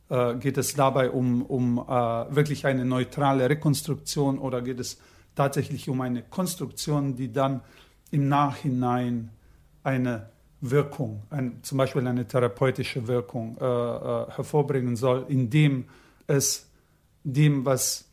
[0.10, 1.92] Äh, geht es dabei um, um äh,
[2.36, 5.00] wirklich eine neutrale Rekonstruktion oder geht es
[5.36, 7.62] tatsächlich um eine Konstruktion, die dann
[8.12, 9.32] im Nachhinein
[9.84, 10.30] eine
[10.62, 15.86] Wirkung, ein, zum Beispiel eine therapeutische Wirkung äh, äh hervorbringen soll, indem
[16.28, 16.70] es
[17.24, 18.05] dem, was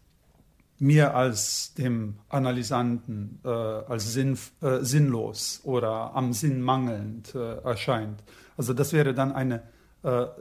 [0.83, 8.23] mir als dem Analysanten äh, als sinn, äh, sinnlos oder am Sinn mangelnd erscheint.
[8.57, 9.63] Also das wäre dann eine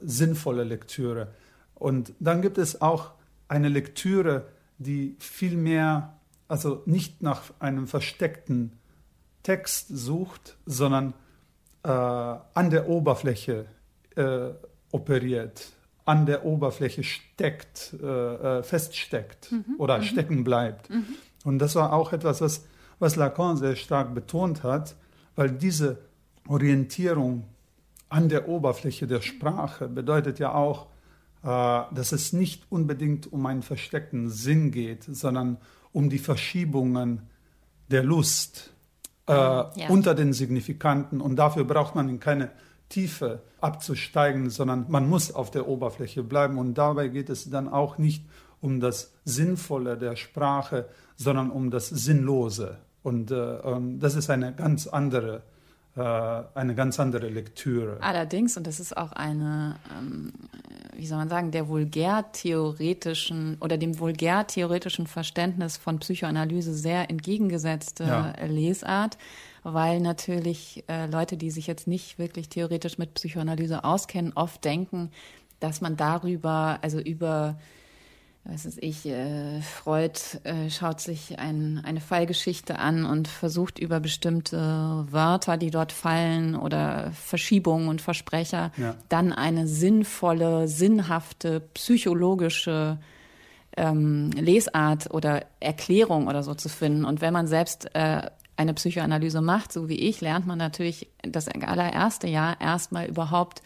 [0.01, 1.27] sinnvolle Lektüre.
[1.75, 3.12] Und dann gibt es auch
[3.47, 4.47] eine Lektüre,
[4.80, 8.71] die viel mehr, also nicht nach einem versteckten
[9.43, 11.13] Text sucht, sondern
[11.84, 13.65] äh, an der Oberfläche
[14.15, 14.49] äh,
[14.91, 15.71] operiert,
[16.05, 18.05] an der Oberfläche steckt, äh,
[18.59, 19.75] äh feststeckt mhm.
[19.77, 20.03] oder mhm.
[20.03, 20.89] stecken bleibt.
[20.89, 21.05] Mhm.
[21.43, 22.65] Und das war auch etwas, was,
[22.99, 24.95] was Lacan sehr stark betont hat,
[25.35, 25.99] weil diese
[26.47, 27.45] Orientierung
[28.09, 30.87] an der Oberfläche der Sprache bedeutet ja auch,
[31.43, 35.57] äh, dass es nicht unbedingt um einen versteckten Sinn geht, sondern
[35.91, 37.29] um die Verschiebungen
[37.89, 38.73] der Lust
[39.27, 39.69] äh, ja.
[39.89, 41.21] unter den Signifikanten.
[41.21, 42.51] Und dafür braucht man in keine
[42.91, 46.58] Tiefe abzusteigen, sondern man muss auf der Oberfläche bleiben.
[46.58, 48.23] Und dabei geht es dann auch nicht
[48.62, 52.77] um das Sinnvolle der Sprache, sondern um das Sinnlose.
[53.01, 53.58] Und äh,
[53.97, 55.41] das ist eine ganz andere
[55.97, 56.01] äh,
[56.54, 57.97] eine ganz andere Lektüre.
[57.99, 60.32] Allerdings, und das ist auch eine, ähm,
[60.95, 68.34] wie soll man sagen, der vulgärtheoretischen oder dem vulgärtheoretischen Verständnis von Psychoanalyse sehr entgegengesetzte ja.
[68.45, 69.17] Lesart,
[69.63, 75.12] weil natürlich äh, Leute, die sich jetzt nicht wirklich theoretisch mit Psychoanalyse auskennen, oft denken,
[75.60, 77.58] dass man darüber, also über
[78.43, 84.00] was ist ich, äh, Freud äh, schaut sich ein, eine Fallgeschichte an und versucht über
[84.00, 88.95] bestimmte Wörter, die dort fallen oder Verschiebungen und Versprecher, ja.
[89.10, 92.97] dann eine sinnvolle, sinnhafte, psychologische
[93.78, 97.06] ähm, Lesart oder Erklärung oder so zu finden.
[97.06, 98.24] Und wenn man selbst äh,
[98.62, 103.62] eine Psychoanalyse macht, so wie ich, lernt man natürlich das allererste Jahr erstmal überhaupt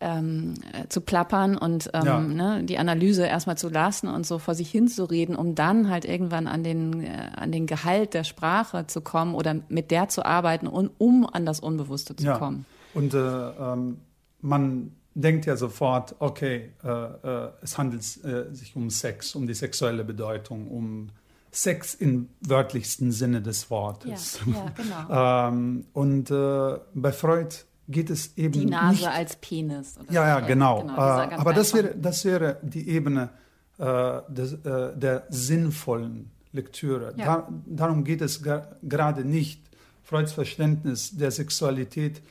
[0.00, 0.54] ähm,
[0.88, 2.20] zu plappern und ähm, ja.
[2.20, 6.46] ne, die Analyse erstmal zu lassen und so vor sich hinzureden, um dann halt irgendwann
[6.46, 10.66] an den, äh, an den Gehalt der Sprache zu kommen oder mit der zu arbeiten,
[10.66, 12.38] und, um an das Unbewusste zu ja.
[12.38, 12.64] kommen.
[12.94, 13.98] Und äh, ähm,
[14.40, 19.54] man denkt ja sofort, okay, äh, äh, es handelt äh, sich um Sex, um die
[19.54, 21.10] sexuelle Bedeutung, um
[21.52, 24.40] Sex im wörtlichsten Sinne des Wortes.
[24.46, 24.72] Ja, ja
[25.08, 25.48] genau.
[25.48, 27.54] ähm, und äh, bei Freud
[27.88, 29.98] geht es eben Die Nase nicht, als Penis.
[30.10, 30.82] Ja, ja, genau.
[30.82, 33.30] genau äh, aber das wäre, das wäre die Ebene
[33.78, 37.14] äh, des, äh, der sinnvollen Lektüre.
[37.16, 37.24] Ja.
[37.24, 39.62] Da, darum geht es gerade nicht.
[40.02, 42.22] Freuds Verständnis der Sexualität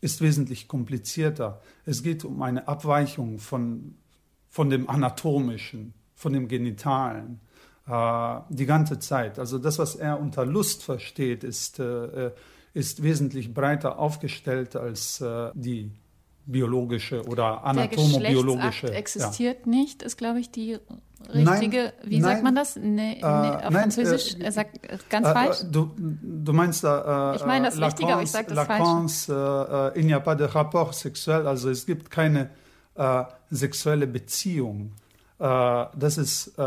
[0.00, 1.60] ist wesentlich komplizierter.
[1.84, 3.96] Es geht um eine Abweichung von,
[4.48, 7.40] von dem Anatomischen, von dem Genitalen,
[7.88, 9.38] die ganze Zeit.
[9.38, 12.30] Also das, was er unter Lust versteht, ist äh, äh,
[12.74, 15.90] ist wesentlich breiter aufgestellt als äh, die
[16.46, 18.86] biologische oder anatomobiologische.
[18.86, 19.70] Der existiert ja.
[19.70, 20.78] nicht, ist, glaube ich, die
[21.34, 22.76] richtige, nein, wie nein, sagt man das?
[22.76, 25.58] Nee, nee, auf nein, Französisch, äh, er sagt äh, ganz äh, falsch.
[25.70, 29.24] Du, du meinst da, äh, Ich meine das Lacans, Richtige, aber ich sage das Lacans,
[29.26, 29.94] falsch.
[29.96, 32.50] Äh, il n'y a pas de rapport sexuel, also es gibt keine
[32.94, 34.92] äh, sexuelle Beziehung.
[35.38, 36.58] das, ist,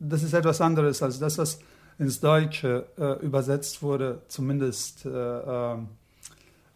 [0.00, 1.60] das ist etwas anderes als das, was
[1.98, 5.88] ins Deutsche äh, übersetzt wurde, zumindest äh, ähm,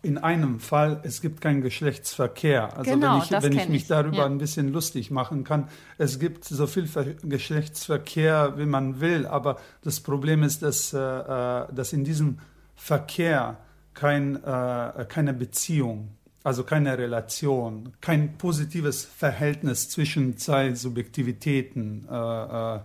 [0.03, 2.77] in einem Fall, es gibt keinen Geschlechtsverkehr.
[2.77, 3.89] Also genau, wenn ich, wenn ich mich ich.
[3.89, 4.27] darüber ja.
[4.27, 9.59] ein bisschen lustig machen kann, es gibt so viel Ver Geschlechtsverkehr, wie man will, aber
[9.83, 12.39] das Problem ist, dass, äh, äh dass in diesem
[12.77, 13.57] Verkehr
[13.95, 16.11] kein, äh, keine Beziehung,
[16.43, 22.79] also keine Relation, kein positives Verhältnis zwischen zwei Subjektivitäten äh,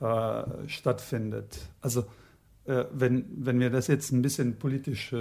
[0.00, 1.58] äh, stattfindet.
[1.80, 2.04] Also
[2.66, 5.16] äh, wenn, wenn wir das jetzt ein bisschen politisch äh,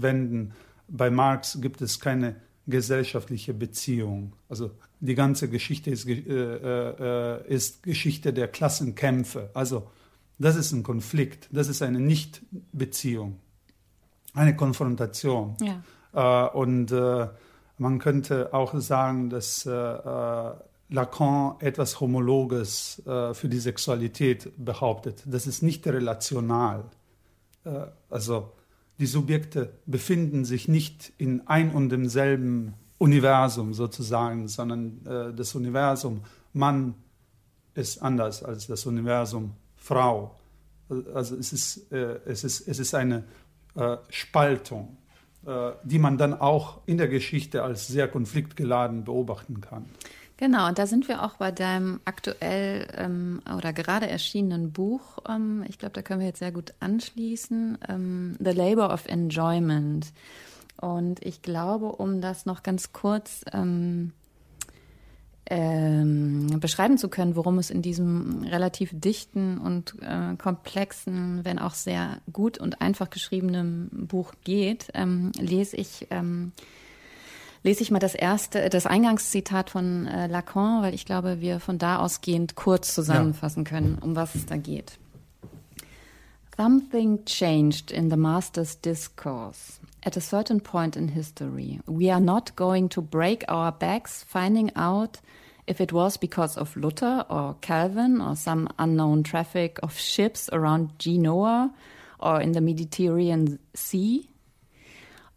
[0.00, 0.52] wenden,
[0.88, 4.34] bei Marx gibt es keine gesellschaftliche Beziehung.
[4.48, 9.50] Also die ganze Geschichte ist, äh, ist Geschichte der Klassenkämpfe.
[9.54, 9.90] Also
[10.38, 13.40] das ist ein Konflikt, das ist eine Nichtbeziehung,
[14.34, 15.56] eine Konfrontation.
[15.60, 16.46] Ja.
[16.46, 16.90] Und
[17.78, 19.68] man könnte auch sagen, dass
[20.92, 25.22] Lacan etwas Homologes äh, für die Sexualität behauptet.
[25.26, 26.84] Das ist nicht relational.
[27.64, 28.52] Äh, also
[28.98, 36.22] die Subjekte befinden sich nicht in ein und demselben Universum sozusagen, sondern äh, das Universum
[36.52, 36.94] Mann
[37.74, 40.36] ist anders als das Universum Frau.
[41.14, 43.24] Also es ist, äh, es ist, es ist eine
[43.74, 44.98] äh, Spaltung,
[45.46, 49.86] äh, die man dann auch in der Geschichte als sehr konfliktgeladen beobachten kann.
[50.36, 55.18] Genau, und da sind wir auch bei deinem aktuell ähm, oder gerade erschienenen Buch.
[55.28, 57.78] Ähm, ich glaube, da können wir jetzt sehr gut anschließen.
[57.88, 60.12] Ähm, The Labor of Enjoyment.
[60.80, 64.12] Und ich glaube, um das noch ganz kurz ähm,
[65.46, 71.74] ähm, beschreiben zu können, worum es in diesem relativ dichten und äh, komplexen, wenn auch
[71.74, 76.08] sehr gut und einfach geschriebenen Buch geht, ähm, lese ich
[77.62, 81.78] lese ich mal das erste, das Eingangszitat von äh, Lacan, weil ich glaube, wir von
[81.78, 83.70] da ausgehend kurz zusammenfassen ja.
[83.70, 84.98] können, um was es da geht.
[86.56, 89.80] Something changed in the master's discourse.
[90.02, 94.70] at a certain point in history, we are not going to break our backs finding
[94.74, 95.20] out
[95.66, 100.98] if it was because of Luther or Calvin or some unknown traffic of ships around
[100.98, 101.72] Genoa
[102.18, 104.28] or in the Mediterranean Sea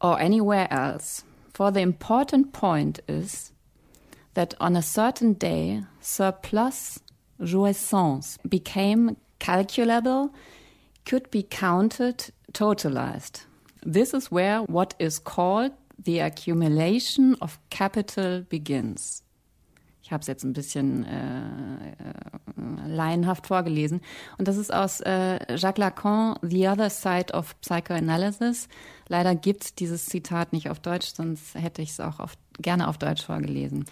[0.02, 1.24] or anywhere else.
[1.56, 3.54] For the important point is
[4.34, 7.00] that on a certain day, surplus
[7.40, 10.34] jouissance became calculable,
[11.06, 13.46] could be counted, totalized.
[13.86, 19.24] This is where what is called the accumulation of capital begins.
[20.06, 24.02] Ich habe es jetzt ein bisschen äh, äh, laienhaft vorgelesen.
[24.38, 28.68] Und das ist aus äh, Jacques Lacan, The Other Side of Psychoanalysis.
[29.08, 32.88] Leider gibt es dieses Zitat nicht auf Deutsch, sonst hätte ich es auch auf, gerne
[32.88, 33.86] auf Deutsch vorgelesen.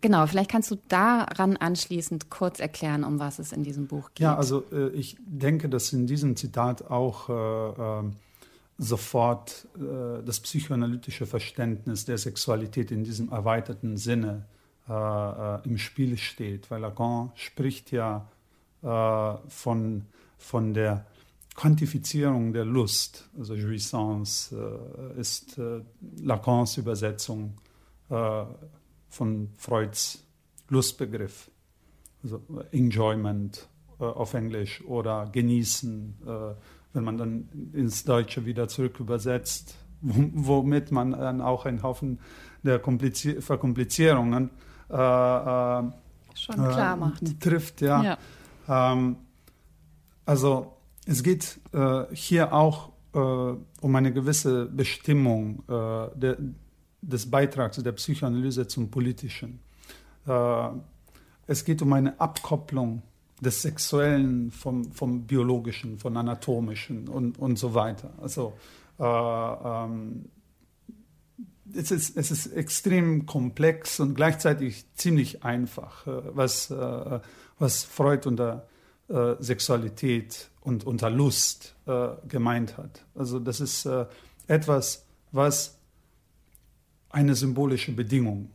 [0.00, 4.20] Genau, vielleicht kannst du daran anschließend kurz erklären, um was es in diesem Buch geht.
[4.20, 8.12] Ja, also äh, ich denke, dass in diesem Zitat auch äh, ähm,
[8.78, 16.16] sofort äh, das psychoanalytische Verständnis der Sexualität in diesem erweiterten Sinne äh, äh, im Spiel
[16.18, 18.28] steht, weil Lacan spricht ja
[18.82, 20.06] äh, von,
[20.38, 21.06] von der
[21.54, 25.82] Quantifizierung der Lust, also Jouissance äh, ist äh,
[26.22, 27.58] Lacans Übersetzung
[28.08, 28.44] äh,
[29.08, 30.24] von Freuds
[30.68, 31.50] Lustbegriff,
[32.22, 33.68] also Enjoyment
[33.98, 36.14] auf Englisch oder genießen,
[36.92, 42.20] wenn man dann ins Deutsche wieder zurück übersetzt, womit man dann auch einen Haufen
[42.62, 47.40] der Komplizier Verkomplizierungen äh, äh, schon klar macht.
[47.40, 48.02] Trifft, ja.
[48.02, 48.18] ja.
[48.92, 49.16] Ähm,
[50.24, 50.76] also
[51.06, 56.38] es geht äh, hier auch äh, um eine gewisse Bestimmung äh, der,
[57.00, 59.60] des Beitrags der Psychoanalyse zum Politischen.
[60.26, 60.68] Äh,
[61.46, 63.02] es geht um eine Abkopplung
[63.40, 68.10] des Sexuellen vom, vom Biologischen, von Anatomischen und, und so weiter.
[68.20, 68.52] Also
[69.00, 70.26] ähm,
[71.74, 77.20] es ist, es ist extrem komplex und gleichzeitig ziemlich einfach, äh, was, äh,
[77.58, 78.66] was Freud unter
[79.08, 81.74] äh, Sexualität und unter Lust
[82.28, 83.04] gemeint hat.
[83.16, 83.88] Also das ist
[84.46, 85.76] etwas, was
[87.10, 88.48] eine symbolische Bedingung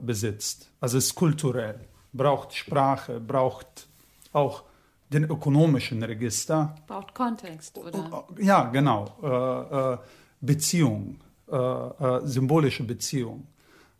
[0.00, 0.70] besitzt.
[0.80, 1.80] Also es ist kulturell,
[2.14, 3.88] braucht Sprache, braucht
[4.32, 4.62] auch
[5.10, 6.74] den ökonomischen Register.
[6.86, 8.24] Braucht Kontext, oder?
[8.40, 10.00] Ja, genau.
[10.40, 11.20] Beziehung,
[12.24, 13.46] symbolische Beziehung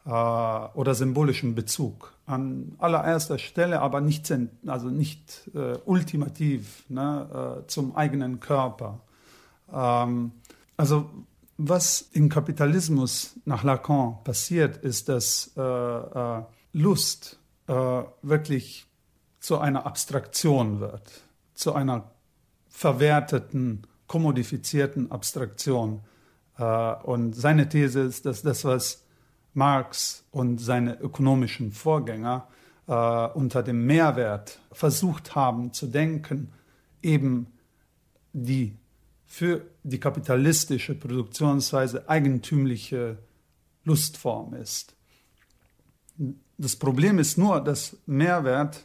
[0.08, 2.14] äh, oder symbolischen Bezug.
[2.26, 4.32] An allererster Stelle, aber nicht,
[4.66, 9.00] also nicht äh, ultimativ ne, äh, zum eigenen Körper.
[9.72, 10.32] Ähm,
[10.76, 11.10] also
[11.58, 16.42] was im Kapitalismus nach Lacan passiert, ist, dass äh,
[16.72, 17.38] Lust
[18.22, 18.86] wirklich
[19.40, 21.22] zu einer Abstraktion wird,
[21.52, 22.12] zu einer
[22.70, 26.07] verwerteten, kommodifizierten Abstraktion äh,
[26.62, 29.04] und seine These ist, dass das, was
[29.54, 32.48] Marx und seine ökonomischen Vorgänger
[32.86, 36.52] äh, unter dem Mehrwert versucht haben zu denken,
[37.02, 37.48] eben
[38.32, 38.76] die
[39.26, 43.18] für die kapitalistische Produktionsweise eigentümliche
[43.84, 44.94] Lustform ist.
[46.56, 48.84] Das Problem ist nur, dass Mehrwert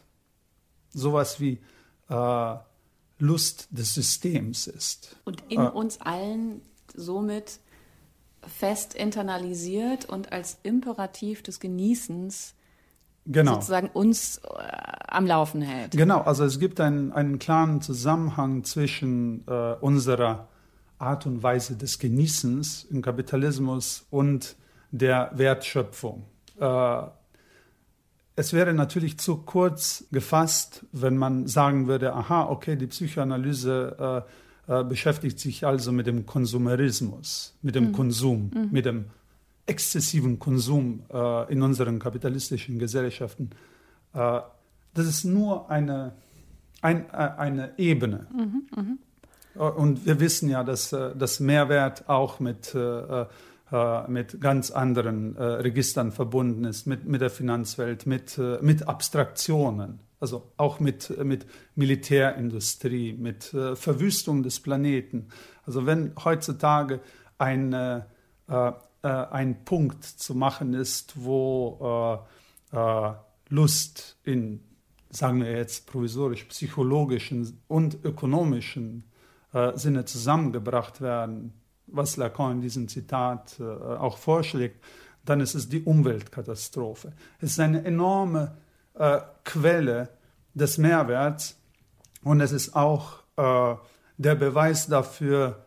[0.91, 1.59] sowas wie
[2.09, 2.55] äh,
[3.19, 5.15] Lust des Systems ist.
[5.24, 6.61] Und in äh, uns allen
[6.93, 7.59] somit
[8.47, 12.55] fest internalisiert und als Imperativ des Genießens
[13.25, 13.55] genau.
[13.55, 14.49] sozusagen uns äh,
[15.07, 15.91] am Laufen hält.
[15.91, 20.47] Genau, also es gibt einen, einen klaren Zusammenhang zwischen äh, unserer
[20.97, 24.55] Art und Weise des Genießens im Kapitalismus und
[24.91, 26.25] der Wertschöpfung.
[26.59, 27.01] Äh,
[28.35, 34.25] es wäre natürlich zu kurz gefasst, wenn man sagen würde, aha, okay, die Psychoanalyse
[34.68, 37.91] äh, äh, beschäftigt sich also mit dem Konsumerismus, mit dem mhm.
[37.91, 38.70] Konsum, mhm.
[38.72, 39.05] mit dem
[39.66, 43.49] exzessiven Konsum äh, in unseren kapitalistischen Gesellschaften.
[44.14, 44.39] Äh,
[44.93, 46.14] das ist nur eine,
[46.82, 48.28] ein, äh, eine Ebene.
[48.34, 48.64] Mhm.
[48.74, 48.99] mhm.
[49.55, 52.74] Äh, und wir wissen ja, dass äh, das Mehrwert auch mit,
[54.07, 60.80] mit ganz anderen Registern verbunden ist, mit, mit der Finanzwelt, mit, mit Abstraktionen also auch
[60.80, 61.45] mit, mit
[61.76, 65.28] Militärindustrie, mit äh, Verwüstung des Planeten.
[65.65, 67.01] Also wenn heutzutage
[67.38, 68.03] ein, äh,
[68.47, 68.71] äh,
[69.01, 72.24] ein Punkt zu machen ist, wo
[72.71, 73.13] äh, äh,
[73.49, 74.61] Lust in,
[75.09, 79.03] sagen wir jetzt provisorisch, psychologischen und ökonomischen
[79.51, 81.51] äh, Sinne zusammengebracht werden,
[81.88, 84.82] was Lacan in diesem Zitat auch vorschlägt,
[85.26, 87.11] dann ist es die Umweltkatastrophe.
[87.39, 88.55] Es ist eine enorme
[88.95, 90.09] äh, Quelle
[90.53, 91.57] des Mehrwerts
[92.23, 93.75] und es ist auch äh,
[94.17, 95.65] der Beweis dafür,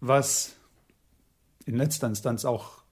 [0.00, 0.54] was
[1.64, 2.82] in letzter Instanz auch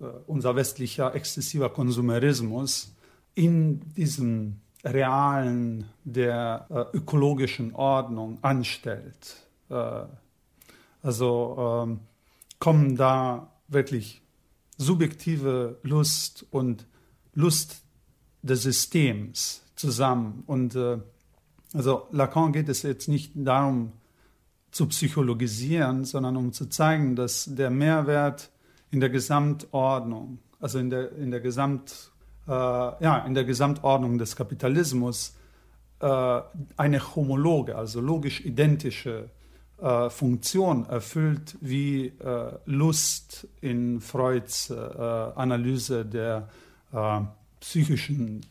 [0.00, 2.94] äh, unser westlicher exzessiver Konsumerismus
[3.34, 9.36] in diesem Realen der äh, ökologischen Ordnung anstellt.
[9.70, 10.04] Äh,
[11.02, 12.00] also ähm,
[12.58, 14.22] kommen da wirklich
[14.76, 16.86] subjektive Lust und
[17.34, 17.83] Lust
[18.44, 20.44] des Systems zusammen.
[20.46, 20.98] Und äh,
[21.72, 23.92] also Lacan geht es jetzt nicht darum
[24.70, 28.50] zu psychologisieren, sondern um zu zeigen, dass der Mehrwert
[28.90, 32.12] in der Gesamtordnung, also in der, in der, Gesamt,
[32.46, 35.36] äh, ja, in der Gesamtordnung des Kapitalismus
[36.00, 36.40] äh,
[36.76, 39.30] eine homologe, also logisch identische
[39.78, 46.48] äh, Funktion erfüllt wie äh, Lust in Freuds äh, Analyse der
[46.92, 47.20] äh,
[47.64, 48.42] psychischen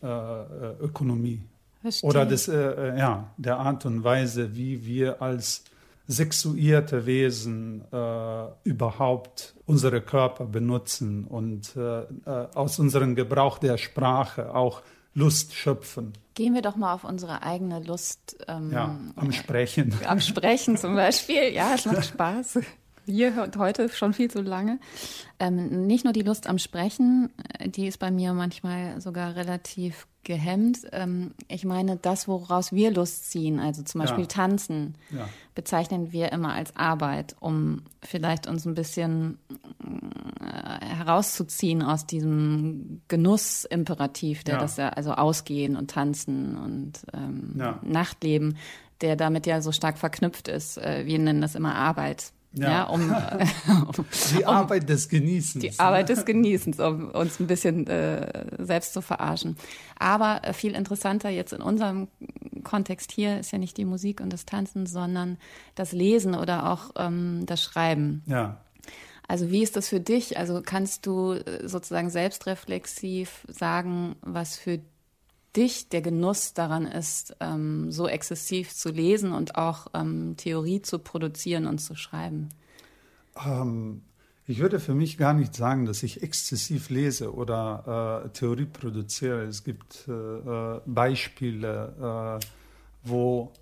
[0.80, 1.40] Ökonomie.
[1.80, 2.10] Verstehe.
[2.10, 5.64] Oder des, ja, der Art und Weise, wie wir als
[6.06, 12.06] sexuierte Wesen äh, überhaupt unsere Körper benutzen und äh, äh,
[12.54, 14.82] aus unserem Gebrauch der Sprache auch
[15.14, 16.12] Lust schöpfen.
[16.34, 18.36] Gehen wir doch mal auf unsere eigene Lust.
[18.48, 19.94] Ähm, ja, am Sprechen.
[20.06, 21.52] Am Sprechen zum Beispiel.
[21.52, 22.58] Ja, es macht Spaß.
[23.06, 24.78] Hier und heute schon viel zu lange.
[25.38, 30.06] Ähm, nicht nur die Lust am Sprechen, äh, die ist bei mir manchmal sogar relativ
[30.24, 30.78] gehemmt.
[30.92, 34.28] Ähm, ich meine, das, woraus wir Lust ziehen, also zum Beispiel ja.
[34.28, 35.28] Tanzen, ja.
[35.54, 39.38] bezeichnen wir immer als Arbeit, um vielleicht uns ein bisschen
[40.40, 44.60] äh, herauszuziehen aus diesem Genussimperativ, der ja.
[44.60, 48.56] das ja, also Ausgehen und Tanzen und ähm, Nachtleben,
[49.02, 50.78] der damit ja so stark verknüpft ist.
[50.78, 52.32] Äh, wir nennen das immer Arbeit.
[52.54, 53.00] Ja, ja um,
[54.36, 55.62] die Arbeit des Genießens.
[55.62, 59.56] Die Arbeit des Genießens, um uns ein bisschen äh, selbst zu verarschen.
[59.98, 62.08] Aber äh, viel interessanter jetzt in unserem
[62.62, 65.38] Kontext hier ist ja nicht die Musik und das Tanzen, sondern
[65.74, 68.22] das Lesen oder auch ähm, das Schreiben.
[68.26, 68.58] Ja.
[69.26, 70.38] Also wie ist das für dich?
[70.38, 74.80] Also kannst du äh, sozusagen selbstreflexiv sagen, was für
[75.56, 80.98] dich der Genuss daran ist, ähm, so exzessiv zu lesen und auch ähm, Theorie zu
[80.98, 82.48] produzieren und zu schreiben?
[83.44, 84.02] Ähm,
[84.46, 89.42] ich würde für mich gar nicht sagen, dass ich exzessiv lese oder äh, Theorie produziere.
[89.44, 92.46] Es gibt äh, äh Beispiele, äh,
[93.04, 93.52] wo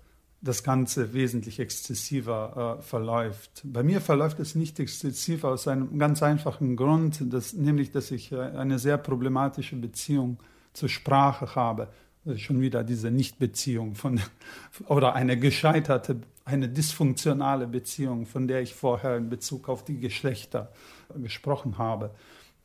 [0.43, 3.61] das Ganze wesentlich exzessiver äh, verläuft.
[3.63, 8.33] Bei mir verläuft es nicht exzessiv aus einem ganz einfachen Grund, dass, nämlich dass ich
[8.33, 10.37] äh, eine sehr problematische Beziehung
[10.73, 11.87] zur Sprache habe.
[12.37, 14.21] Schon wieder diese Nichtbeziehung von,
[14.87, 20.71] oder eine gescheiterte, eine dysfunktionale Beziehung, von der ich vorher in Bezug auf die Geschlechter
[21.15, 22.11] gesprochen habe.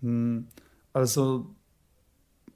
[0.00, 0.46] Hm,
[0.92, 1.54] also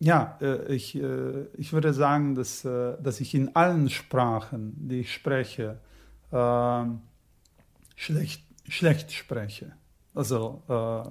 [0.03, 5.01] ja, äh, ich, äh, ich würde sagen, dass, äh, dass ich in allen Sprachen, die
[5.01, 5.79] ich spreche,
[7.95, 9.73] schlecht, schlecht spreche.
[10.15, 10.63] Also,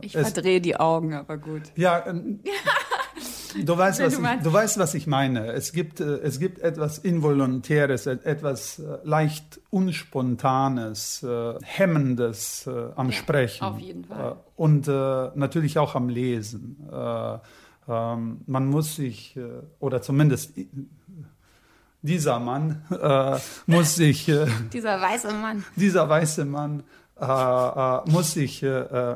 [0.01, 1.61] ich verdrehe die Augen, aber gut.
[1.75, 2.03] Ja,
[3.65, 5.51] Du weißt, was ich, du weißt, was ich meine.
[5.51, 13.63] Es gibt, äh, es gibt etwas Involontäres, etwas äh, leicht Unspontanes, äh, Hemmendes am Sprechen.
[13.63, 14.37] Auf jeden Fall.
[14.55, 16.77] Und natürlich auch am Lesen.
[17.87, 19.37] Ähm, man muss sich,
[19.79, 20.53] oder zumindest
[22.01, 22.83] dieser Mann
[23.65, 24.31] muss sich.
[24.71, 25.63] dieser weiße Mann.
[25.75, 26.83] Dieser weiße Mann
[27.21, 29.15] äh, äh, muss ich äh,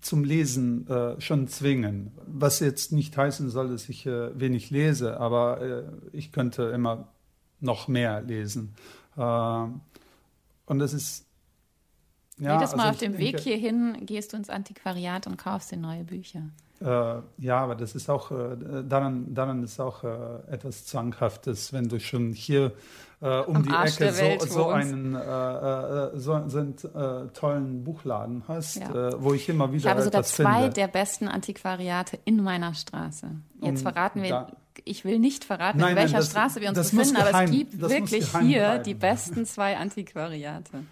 [0.00, 2.10] zum Lesen äh, schon zwingen.
[2.26, 7.08] Was jetzt nicht heißen soll, dass ich äh, wenig lese, aber äh, ich könnte immer
[7.60, 8.74] noch mehr lesen.
[9.16, 9.80] und
[10.66, 11.24] das ist
[12.38, 15.72] ja, Jedes Mal also auf dem denke, Weg hierhin gehst du ins Antiquariat und kaufst
[15.72, 16.42] dir neue Bücher.
[16.80, 16.86] Äh,
[17.38, 18.56] ja, aber das ist auch, äh,
[18.86, 20.08] daran, daran ist auch äh,
[20.50, 22.72] etwas Zwanghaftes, wenn du schon hier
[23.22, 26.76] äh, um Am die Arsch Ecke so, so einen äh, äh, so, so einen
[27.32, 29.22] tollen Buchladen hast, ja.
[29.22, 30.74] wo ich immer wieder Ich habe sogar zwei finde.
[30.74, 33.28] der besten Antiquariate in meiner Straße.
[33.62, 34.46] Jetzt verraten wir, da,
[34.84, 37.44] ich will nicht verraten, nein, in welcher nein, das, Straße wir uns befinden, geheim, aber
[37.44, 38.84] es gibt wirklich hier bleiben.
[38.84, 40.82] die besten zwei Antiquariate.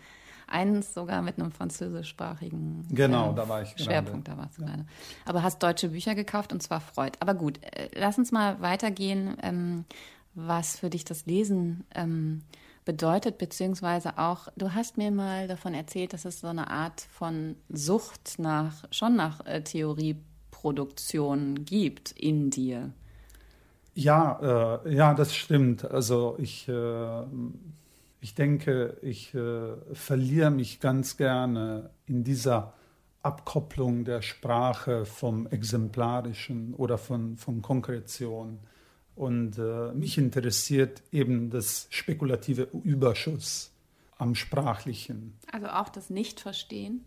[0.54, 4.68] Eins sogar mit einem französischsprachigen genau, äh, da war ich Schwerpunkt, da warst du ja.
[4.68, 4.86] gerade.
[5.24, 7.12] Aber hast deutsche Bücher gekauft und zwar Freud.
[7.18, 9.84] Aber gut, äh, lass uns mal weitergehen, ähm,
[10.34, 12.42] was für dich das Lesen ähm,
[12.84, 17.56] bedeutet, beziehungsweise auch, du hast mir mal davon erzählt, dass es so eine Art von
[17.68, 22.92] Sucht nach, schon nach äh, Theorieproduktion gibt in dir.
[23.94, 25.84] Ja, äh, ja, das stimmt.
[25.84, 27.22] Also ich äh,
[28.24, 32.72] ich denke, ich äh, verliere mich ganz gerne in dieser
[33.20, 38.60] Abkopplung der Sprache vom Exemplarischen oder von, von Konkretion.
[39.14, 43.72] Und äh, mich interessiert eben das spekulative Überschuss
[44.16, 45.38] am Sprachlichen.
[45.52, 47.04] Also auch das Nichtverstehen?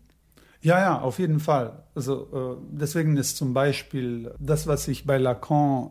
[0.60, 1.82] Ja, ja, auf jeden Fall.
[1.96, 5.90] Also äh, deswegen ist zum Beispiel das, was ich bei Lacan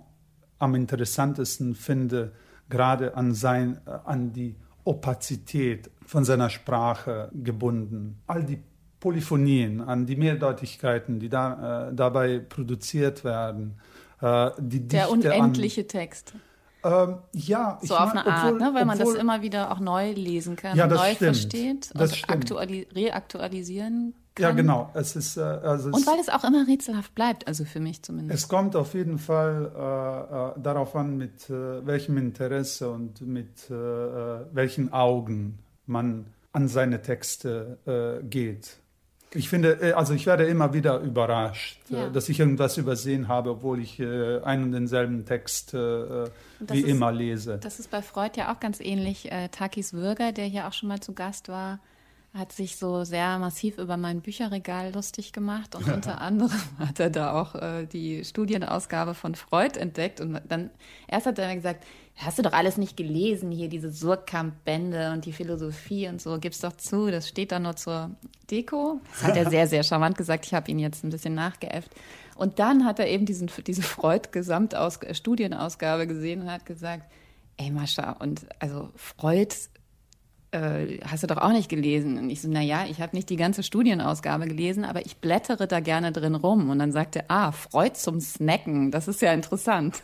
[0.58, 2.32] am interessantesten finde,
[2.70, 4.56] gerade an, sein, äh, an die
[4.88, 8.22] Opazität von seiner Sprache gebunden.
[8.28, 8.60] All die
[9.00, 13.80] Polyphonien, an die Mehrdeutigkeiten, die da, äh, dabei produziert werden.
[14.22, 16.34] Äh, Der unendliche an, Text.
[16.84, 18.74] Ähm, ja, so auf mein, eine Art, obwohl, ne?
[18.74, 21.18] weil man das immer wieder auch neu lesen kann, ja, neu stimmt.
[21.18, 24.14] versteht das und aktuali reaktualisieren.
[24.40, 24.92] Ja, genau.
[24.94, 28.44] Es ist, äh, also und weil es auch immer rätselhaft bleibt, also für mich zumindest.
[28.44, 33.70] Es kommt auf jeden Fall äh, äh, darauf an, mit äh, welchem Interesse und mit
[33.70, 37.78] äh, äh, welchen Augen man an seine Texte
[38.30, 38.80] geht.
[39.34, 42.10] Ich finde, äh, also ich werde immer wieder überrascht, äh, ja.
[42.10, 47.12] dass ich irgendwas übersehen habe, obwohl ich äh, einen und denselben Text wie ist, immer
[47.12, 47.58] lese.
[47.58, 49.30] Das ist bei Freud ja auch ganz ähnlich.
[49.52, 51.80] Takis Würger, der hier auch schon mal zu Gast war,
[52.38, 57.10] hat sich so sehr massiv über mein Bücherregal lustig gemacht und unter anderem hat er
[57.10, 60.70] da auch äh, die Studienausgabe von Freud entdeckt und dann
[61.08, 61.86] erst hat er mir gesagt,
[62.18, 66.60] hast du doch alles nicht gelesen hier, diese Surkamp-Bände und die Philosophie und so, gib's
[66.60, 68.12] doch zu, das steht da nur zur
[68.50, 69.02] Deko.
[69.12, 71.92] Das hat er sehr, sehr charmant gesagt, ich habe ihn jetzt ein bisschen nachgeäfft.
[72.36, 77.12] Und dann hat er eben diesen, diese Freud-Gesamtstudienausgabe gesehen und hat gesagt,
[77.58, 79.54] ey Mascha, und also Freud
[80.52, 82.18] äh, hast du doch auch nicht gelesen.
[82.18, 85.68] Und ich so, na ja, ich habe nicht die ganze Studienausgabe gelesen, aber ich blättere
[85.68, 86.70] da gerne drin rum.
[86.70, 90.02] Und dann sagt er, ah, Freud zum Snacken, das ist ja interessant.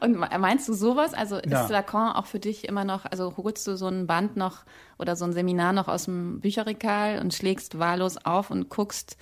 [0.00, 1.14] Und meinst du sowas?
[1.14, 1.68] Also ist ja.
[1.68, 4.64] Lacan auch für dich immer noch, also holst du so ein Band noch
[4.98, 9.16] oder so ein Seminar noch aus dem Bücherregal und schlägst wahllos auf und guckst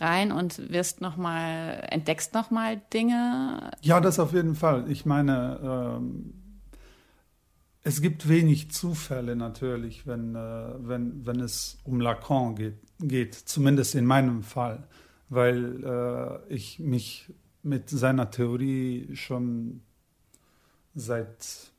[0.00, 3.70] rein und wirst noch mal, entdeckst noch mal Dinge?
[3.80, 4.90] Ja, das auf jeden Fall.
[4.90, 6.43] Ich meine, ähm
[7.84, 13.94] es gibt wenig Zufälle natürlich, wenn, äh, wenn, wenn es um Lacan geht, geht, zumindest
[13.94, 14.88] in meinem Fall,
[15.28, 17.32] weil äh, ich mich
[17.62, 19.82] mit seiner Theorie schon
[20.94, 21.72] seit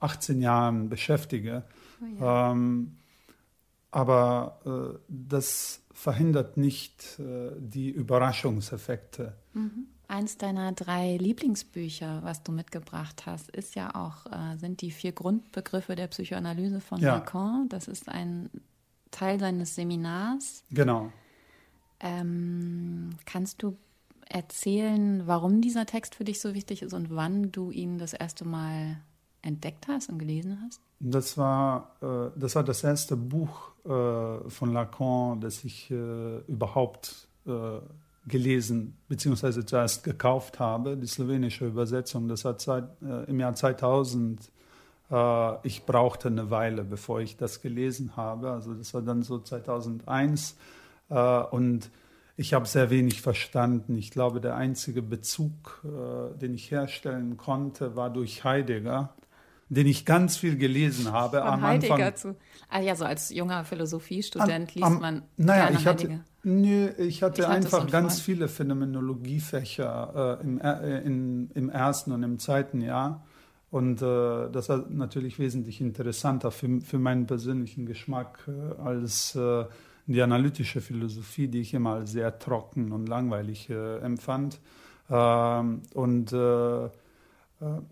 [0.00, 1.64] 18 Jahren beschäftige.
[2.00, 2.52] Oh ja.
[2.52, 2.96] ähm,
[3.90, 9.36] aber äh, das verhindert nicht äh, die Überraschungseffekte.
[9.52, 9.88] Mhm.
[10.08, 15.12] Eins deiner drei Lieblingsbücher, was du mitgebracht hast, ist ja auch, äh, sind die vier
[15.12, 17.16] Grundbegriffe der Psychoanalyse von ja.
[17.16, 17.68] Lacan.
[17.68, 18.48] Das ist ein
[19.10, 20.62] Teil seines Seminars.
[20.70, 21.10] Genau.
[21.98, 23.76] Ähm, kannst du
[24.28, 28.44] erzählen, warum dieser Text für dich so wichtig ist und wann du ihn das erste
[28.44, 28.98] Mal
[29.42, 30.80] entdeckt hast und gelesen hast?
[31.00, 37.28] Das war, äh, das, war das erste Buch äh, von Lacan, das ich äh, überhaupt
[37.46, 37.78] äh,
[38.26, 39.64] gelesen bzw.
[39.64, 42.28] zuerst gekauft habe, die slowenische Übersetzung.
[42.28, 44.50] Das hat seit, äh, im Jahr 2000,
[45.10, 48.50] äh, ich brauchte eine Weile, bevor ich das gelesen habe.
[48.50, 50.56] Also das war dann so 2001
[51.08, 51.90] äh, und
[52.36, 53.96] ich habe sehr wenig verstanden.
[53.96, 59.14] Ich glaube, der einzige Bezug, äh, den ich herstellen konnte, war durch Heidegger
[59.68, 61.38] den ich ganz viel gelesen habe.
[61.38, 62.16] Von am Heidegger Anfang.
[62.16, 62.36] zu.
[62.68, 65.22] Ah ja, so als junger Philosophiestudent liest am, man.
[65.36, 66.24] Naja, ich hatte, Heidegger.
[66.48, 72.22] Nö, ich hatte ich einfach ganz viele Phänomenologiefächer äh, im, äh, in, im ersten und
[72.22, 73.26] im zweiten Jahr.
[73.72, 79.64] Und äh, das war natürlich wesentlich interessanter für, für meinen persönlichen Geschmack äh, als äh,
[80.06, 84.60] die analytische Philosophie, die ich immer als sehr trocken und langweilig äh, empfand.
[85.10, 86.32] Ähm, und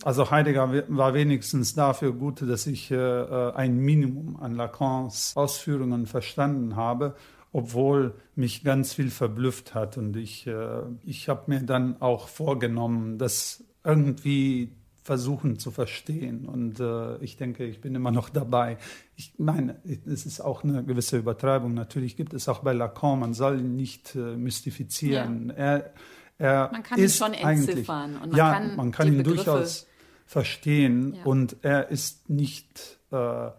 [0.04, 7.14] also Heidegger war wenigstens dafür gut, dass ich ein Minimum an Lacans Ausführungen verstanden habe
[7.54, 9.96] obwohl mich ganz viel verblüfft hat.
[9.96, 14.72] Und ich, äh, ich habe mir dann auch vorgenommen, das irgendwie
[15.04, 16.46] versuchen zu verstehen.
[16.46, 18.76] Und äh, ich denke, ich bin immer noch dabei.
[19.14, 21.74] Ich meine, es ist auch eine gewisse Übertreibung.
[21.74, 25.50] Natürlich gibt es auch bei Lacan, man soll ihn nicht äh, mystifizieren.
[25.50, 25.54] Ja.
[25.54, 25.94] Er,
[26.38, 28.16] er man kann ihn schon entziffern.
[28.16, 29.86] Und man ja, kann man kann ihn Begriffe durchaus
[30.26, 31.14] verstehen.
[31.14, 31.24] Ja.
[31.24, 32.98] Und er ist nicht...
[33.12, 33.50] Äh,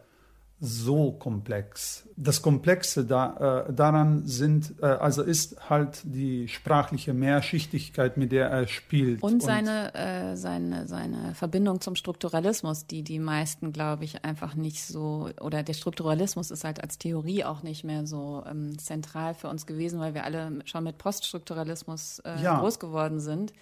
[0.65, 2.07] so komplex.
[2.17, 8.49] Das Komplexe da, äh, daran sind, äh, also ist halt die sprachliche Mehrschichtigkeit, mit der
[8.49, 9.21] er spielt.
[9.21, 14.55] Und seine, und äh, seine, seine Verbindung zum Strukturalismus, die die meisten, glaube ich, einfach
[14.55, 19.33] nicht so, oder der Strukturalismus ist halt als Theorie auch nicht mehr so ähm, zentral
[19.33, 22.59] für uns gewesen, weil wir alle schon mit Poststrukturalismus äh, ja.
[22.59, 23.53] groß geworden sind.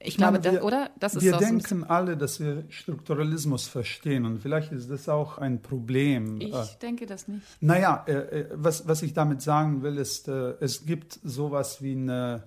[0.00, 0.90] Ich, ich glaube, meine, wir, oder?
[1.00, 5.60] Das ist wir denken alle, dass wir Strukturalismus verstehen und vielleicht ist das auch ein
[5.60, 6.40] Problem.
[6.40, 7.42] Ich äh, denke das nicht.
[7.60, 11.92] Naja, äh, äh, was, was ich damit sagen will, ist, äh, es gibt sowas wie
[11.92, 12.44] eine,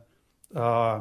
[0.54, 1.00] äh,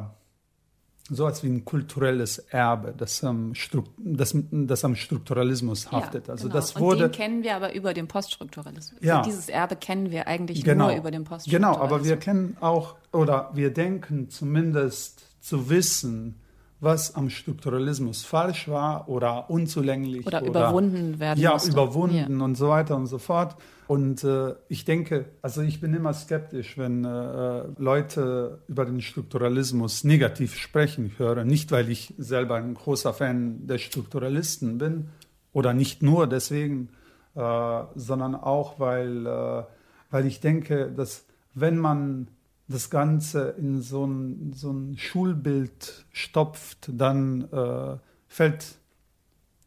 [1.09, 3.53] so als wie ein kulturelles Erbe, das am,
[3.97, 6.27] das, das am Strukturalismus haftet.
[6.27, 6.55] Ja, also genau.
[6.55, 9.01] das Und wurde, den kennen wir aber über den Poststrukturalismus.
[9.01, 9.19] Ja.
[9.19, 11.79] Also dieses Erbe kennen wir eigentlich genau, nur über den Poststrukturalismus.
[11.79, 16.35] Genau, aber wir kennen auch, oder wir denken zumindest zu wissen,
[16.79, 20.25] was am Strukturalismus falsch war oder unzulänglich.
[20.25, 21.71] Oder überwunden werden Ja, musste.
[21.71, 22.45] überwunden Ja.
[22.45, 23.55] und so weiter und so fort.
[23.87, 30.03] Und äh, ich denke, also ich bin immer skeptisch, wenn äh, Leute über den Strukturalismus
[30.05, 31.47] negativ sprechen hören.
[31.47, 35.09] Nicht, weil ich selber ein großer Fan der Strukturalisten bin
[35.53, 36.89] oder nicht nur deswegen,
[37.35, 39.63] äh, sondern auch, weil, äh,
[40.09, 42.27] weil ich denke, dass wenn man
[42.71, 47.97] das Ganze in so ein, so ein Schulbild stopft, dann äh,
[48.27, 48.75] fällt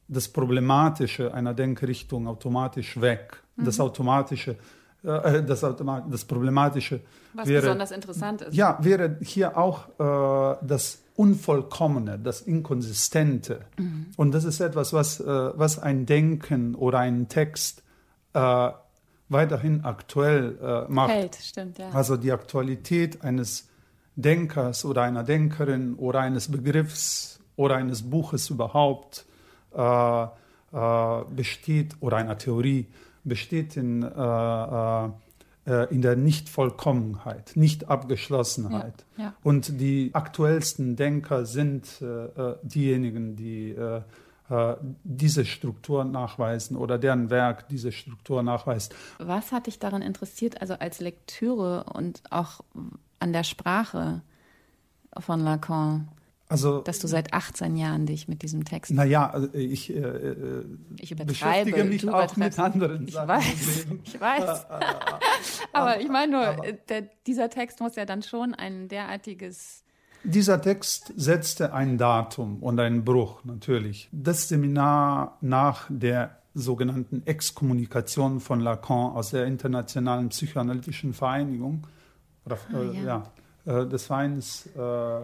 [0.08, 3.42] das Problematische einer Denkrichtung automatisch weg.
[3.56, 4.56] Das Automatische,
[5.04, 7.00] äh, das, Automa das Problematische
[7.34, 8.54] Was wäre, besonders interessant ist.
[8.54, 13.60] ja, wäre hier auch äh, das Unvollkommene, das Inkonsistente.
[14.16, 17.84] Und das ist etwas, was, äh, was ein Denken oder ein Text
[18.32, 18.70] äh,
[19.28, 21.10] weiterhin aktuell äh, macht.
[21.10, 21.90] Hält, stimmt, ja.
[21.90, 23.68] Also die Aktualität eines
[24.16, 29.26] Denkers oder einer Denkerin oder eines Begriffs oder eines Buches überhaupt
[29.74, 32.86] äh, äh, besteht oder einer Theorie
[33.24, 35.08] besteht in, äh, äh,
[35.66, 39.04] äh, in der Nichtvollkommenheit, Nichtabgeschlossenheit.
[39.16, 39.34] Ja, ja.
[39.42, 43.74] Und die aktuellsten Denker sind äh, diejenigen, die
[45.04, 48.94] diese Struktur nachweisen oder deren Werk diese Struktur nachweist.
[49.18, 52.60] Was hat dich daran interessiert, also als Lektüre und auch
[53.20, 54.20] an der Sprache
[55.18, 56.08] von Lacan,
[56.48, 60.64] Also dass du seit 18 Jahren dich mit diesem Text Naja, also ich, äh, äh,
[61.00, 61.32] Ich übertreibe,
[61.70, 64.66] beschäftige mich auch mit anderen Ich Sachen weiß, ich weiß.
[65.72, 69.84] aber ich meine nur, äh, der, dieser Text muss ja dann schon ein derartiges.
[70.24, 74.08] Dieser Text setzte ein Datum und einen Bruch natürlich.
[74.10, 81.86] Das Seminar nach der sogenannten Exkommunikation von Lacan aus der Internationalen Psychoanalytischen Vereinigung,
[82.46, 83.30] oder, äh, ja.
[83.66, 85.20] ja, äh, des Vereins, äh,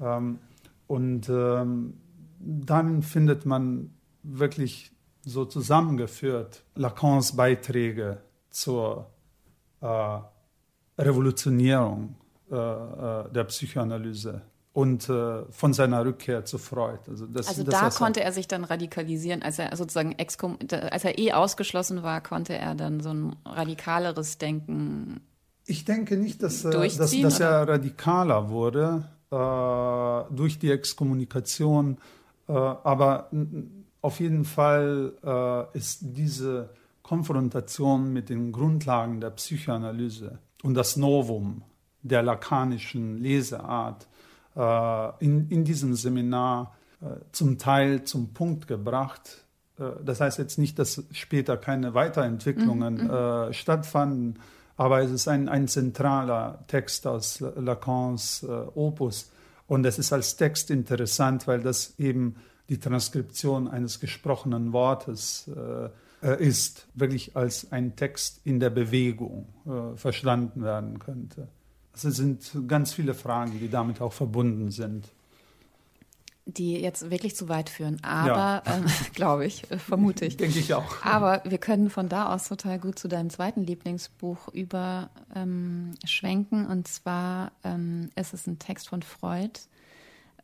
[0.00, 0.38] ähm,
[0.86, 2.00] und ähm,
[2.38, 3.90] dann findet man
[4.22, 4.90] wirklich
[5.22, 9.10] so zusammengeführt Lacans Beiträge zur
[9.82, 10.18] äh,
[10.98, 12.16] Revolutionierung
[12.50, 14.42] der Psychoanalyse
[14.72, 17.00] und äh, von seiner Rückkehr zu Freud.
[17.08, 21.04] Also, das, Also das da konnte er sich dann radikalisieren, als er sozusagen exkom als
[21.04, 25.20] er eh ausgeschlossen war, konnte er dann so ein radikaleres Denken.
[25.66, 31.98] Ich denke nicht, dass, äh, dass, dass er radikaler wurde äh, durch die Exkommunikation,
[32.48, 33.28] äh, aber
[34.02, 36.70] auf jeden Fall äh, ist diese
[37.02, 41.62] Konfrontation mit den Grundlagen der Psychoanalyse und das Novum
[42.02, 44.06] der lakanischen Leseart
[44.56, 49.44] äh, in, in diesem Seminar äh, zum Teil zum Punkt gebracht.
[49.78, 54.38] Äh, das heißt jetzt nicht, dass später keine Weiterentwicklungen äh, stattfanden,
[54.76, 59.30] aber es ist ein, ein zentraler Text aus Lacans äh, Opus.
[59.66, 62.36] Und es ist als Text interessant, weil das eben
[62.68, 65.50] die Transkription eines gesprochenen Wortes
[66.38, 69.46] ist, wirklich als ein Text in der Bewegung
[69.96, 71.48] verstanden werden könnte.
[72.04, 75.06] Es sind ganz viele Fragen, die damit auch verbunden sind.
[76.46, 78.02] die jetzt wirklich zu weit führen.
[78.02, 78.84] Aber, ähm,
[79.14, 80.36] glaube ich, äh, vermute ich.
[80.36, 81.04] Denke ich auch.
[81.04, 85.92] Aber wir können von da aus total gut zu deinem zweiten Lieblingsbuch über ähm.
[86.68, 89.60] Und zwar ähm, ist es ein Text von Freud,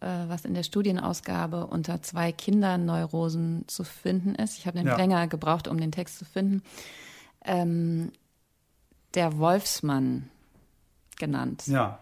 [0.00, 4.58] äh, was in der Studienausgabe unter zwei Kinderneurosen zu finden ist.
[4.58, 4.98] Ich habe nämlich Ja.
[4.98, 6.62] länger gebraucht, um den Text zu finden.
[7.44, 8.12] Ähm,
[9.14, 10.28] der Wolfsmann
[11.18, 11.64] genannt.
[11.66, 11.98] Ja,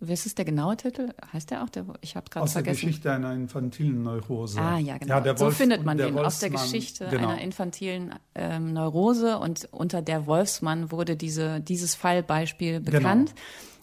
[0.00, 1.08] Was ist der genaue Titel?
[1.32, 1.70] Heißt der auch?
[1.70, 2.86] Der, ich habe gerade aus der vergessen.
[2.86, 4.60] Geschichte einer infantilen Neurose.
[4.60, 5.20] Ah, ja, genau.
[5.20, 7.28] der so findet man den aus der Wolfsmann, Geschichte genau.
[7.30, 12.90] einer infantilen ähm, Neurose und unter der Wolfsmann wurde diese, dieses Fallbeispiel Genau.
[12.98, 13.34] bekannt.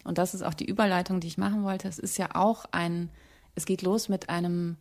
[0.04, 1.88] Und das ist auch die Überleitung, die ich machen wollte.
[1.88, 3.10] Es ist ja auch ein,
[3.56, 4.76] es geht los mit einem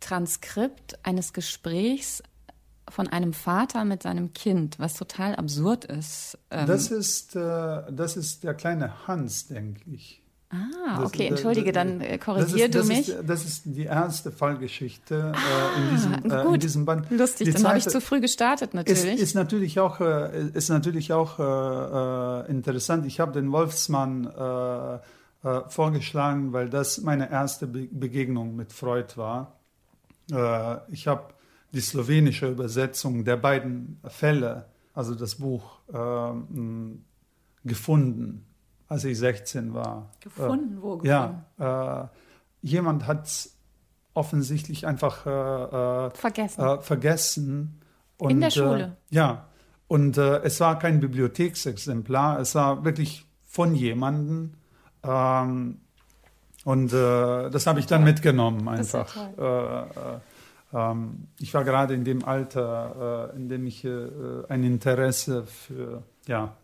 [0.00, 2.22] Transkript eines Gesprächs
[2.90, 6.38] von einem Vater mit seinem Kind, was total absurd ist.
[6.50, 10.22] Ähm, Das ist, äh, das ist der kleine Hans, denke ich.
[10.50, 10.56] ah,
[10.96, 13.08] Das- okay, das- entschuldige, das- dann äh, das korrigier ist, du mich.
[13.08, 16.62] Ist, das ist die erste Fallgeschichte äh, in, diesem, äh, in gut.
[16.62, 17.10] diesem Band.
[17.10, 19.20] Lustig, Die dann habe ich zu früh gestartet ist, natürlich.
[19.20, 23.06] ist natürlich auch, äh, ist natürlich auch äh, äh, interessant.
[23.06, 24.94] Ich habe den Wolfsmann äh,
[25.48, 29.56] äh, vorgeschlagen, weil das meine erste Be Begegnung mit Freud war.
[30.32, 31.32] Äh, ich habe
[31.72, 37.04] die slowenische Übersetzung der beiden Fälle, also das Buch, ähm,
[37.64, 38.46] gefunden,
[38.88, 40.10] als ich 16 war.
[40.20, 43.56] Gefunden, wo Ja, äh, jemand hat es
[44.14, 46.60] offensichtlich einfach äh, äh, vergessen.
[46.64, 47.80] Äh, vergessen.
[48.18, 48.96] Und, In der Schule.
[49.08, 49.46] ja,
[49.88, 54.52] und es war kein Bibliotheksexemplar, es war wirklich von jemandem.
[55.02, 55.80] Ähm,
[56.64, 59.16] und das habe ich dann mitgenommen einfach.
[60.72, 66.56] Ähm, ich war gerade in dem Alter, in dem ich ein Interesse für ja,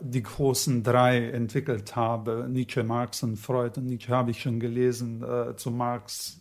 [0.00, 2.46] die großen drei entwickelt habe.
[2.48, 3.78] Nietzsche, Marx und Freud.
[3.78, 5.24] Und Nietzsche habe ich schon gelesen.
[5.56, 6.40] zu Marx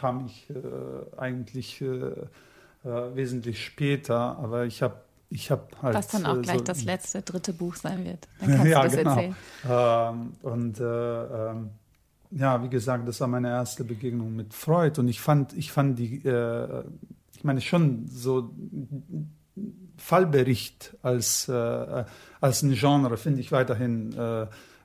[0.00, 5.94] kam ich äh, eigentlich äh, äh, wesentlich später, aber ich habe ich habe halt.
[5.94, 8.26] Was dann auch äh, gleich so, das letzte, dritte Buch sein wird.
[8.40, 9.10] Dann kannst ja, du das genau.
[9.10, 9.36] erzählen.
[9.68, 11.70] Ähm, und äh, ähm,
[12.30, 15.98] ja, wie gesagt, das war meine erste Begegnung mit Freud und ich fand, ich fand
[15.98, 16.84] die, äh,
[17.36, 18.54] ich meine schon so
[19.96, 24.14] Fallbericht als, als ein Genre finde ich weiterhin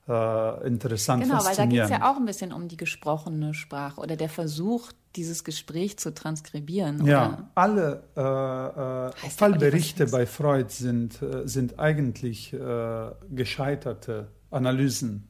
[0.07, 3.99] äh, interessant, Genau, weil da geht es ja auch ein bisschen um die gesprochene Sprache
[3.99, 7.05] oder der Versuch, dieses Gespräch zu transkribieren.
[7.05, 7.49] Ja, Oder?
[7.55, 15.27] alle äh, äh, Fallberichte bei Freud sind, äh, sind eigentlich äh, gescheiterte Analysen.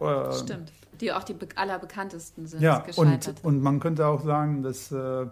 [0.00, 0.72] Äh, Stimmt.
[1.00, 2.60] Die auch die be allerbekanntesten sind.
[2.62, 5.26] Ja, und, und man könnte auch sagen, dass, äh,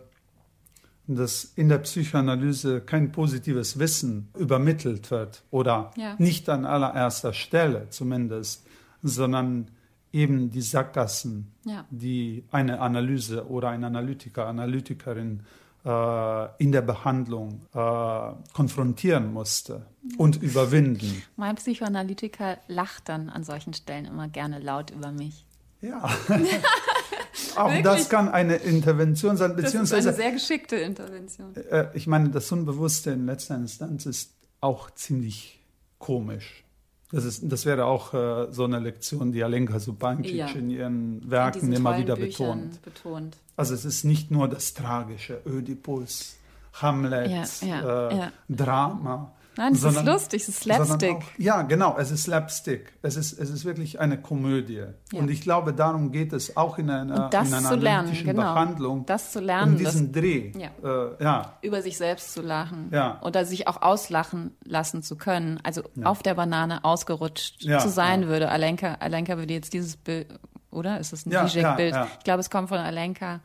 [1.06, 6.14] dass in der Psychoanalyse kein positives Wissen übermittelt wird oder Ja.
[6.18, 8.66] nicht an allererster Stelle zumindest,
[9.02, 9.68] sondern
[10.12, 11.84] eben die Sackgassen, Ja.
[11.90, 15.42] die eine Analyse oder ein Analytiker, Analytikerin
[15.84, 19.84] äh, in der Behandlung äh, konfrontieren musste
[20.16, 21.22] und überwinden.
[21.36, 25.44] Mein Psychoanalytiker lacht dann an solchen Stellen immer gerne laut über mich.
[25.84, 26.08] Ja.
[27.56, 31.54] Auch das kann eine Intervention sein, Das ist beziehungsweise eine sehr geschickte Intervention.
[31.56, 35.60] Äh, ich meine, das Unbewusste in letzter Instanz ist auch ziemlich
[35.98, 36.64] komisch.
[37.12, 40.46] Das, ist, das wäre auch äh, so eine Lektion, die Alenka Subancic Ja.
[40.48, 42.82] in ihren In Werken diesen immer wieder Büchern betont.
[42.82, 43.36] betont.
[43.56, 46.36] Also es ist nicht nur das Tragische, Ödipus,
[46.74, 47.30] Hamlet,
[47.62, 48.30] Ja, ja, äh.
[48.48, 49.32] Drama.
[49.56, 51.16] Nein, es ist sondern- lustig, es ist Slapstick.
[51.16, 52.92] Auch, ja, genau, es ist Slapstick.
[53.02, 54.84] Es ist, es ist wirklich eine Komödie.
[55.12, 55.18] Ja.
[55.20, 58.42] Und ich glaube, darum geht es auch in einer, das in einer zu lernen, genau.
[58.42, 59.06] Behandlung.
[59.06, 60.52] Das zu lernen, um diesen Dreh.
[60.58, 60.70] Ja.
[60.82, 63.20] Äh, ja, über sich selbst zu lachen Ja.
[63.22, 68.48] oder sich auch auslachen lassen zu können, also auf der Banane ausgerutscht zu sein würde.
[68.50, 70.26] Alenka, Alenka würde jetzt dieses Bild,
[70.70, 70.98] oder?
[70.98, 72.08] Ist es ein Ja, ja.
[72.18, 73.40] Ich glaube, es kommt von Alenka.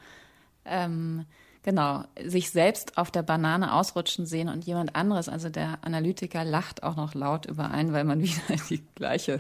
[0.66, 1.26] Ähm,
[1.70, 6.82] genau, sich selbst auf der Banane ausrutschen sehen und jemand anderes, also der Analytiker, lacht
[6.82, 9.40] auch noch laut überein, weil man wieder in die gleiche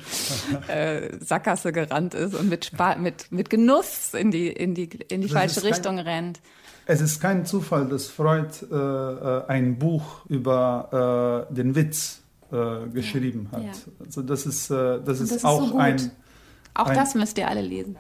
[0.67, 5.21] äh, Sackgasse gerannt ist und mit, Spa mit, mit Genuss in die, in die, in
[5.21, 6.39] die Das falsche ist kein- Richtung rennt.
[6.85, 12.21] Es ist kein Zufall, dass Freud äh, äh, ein Buch über äh, den Witz
[12.51, 13.63] äh, geschrieben hat.
[13.63, 13.71] Ja.
[14.05, 15.81] Also das ist, äh, das ist das ist auch so gut.
[15.81, 16.11] ein,
[16.75, 17.95] Auch Ein- das müsst ihr alle lesen.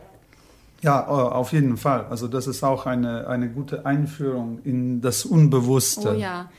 [0.81, 2.05] Ja, äh, auf jeden Fall.
[2.09, 6.15] Also das ist auch eine, eine gute Einführung in das Unbewusste.
[6.15, 6.49] Oh ja.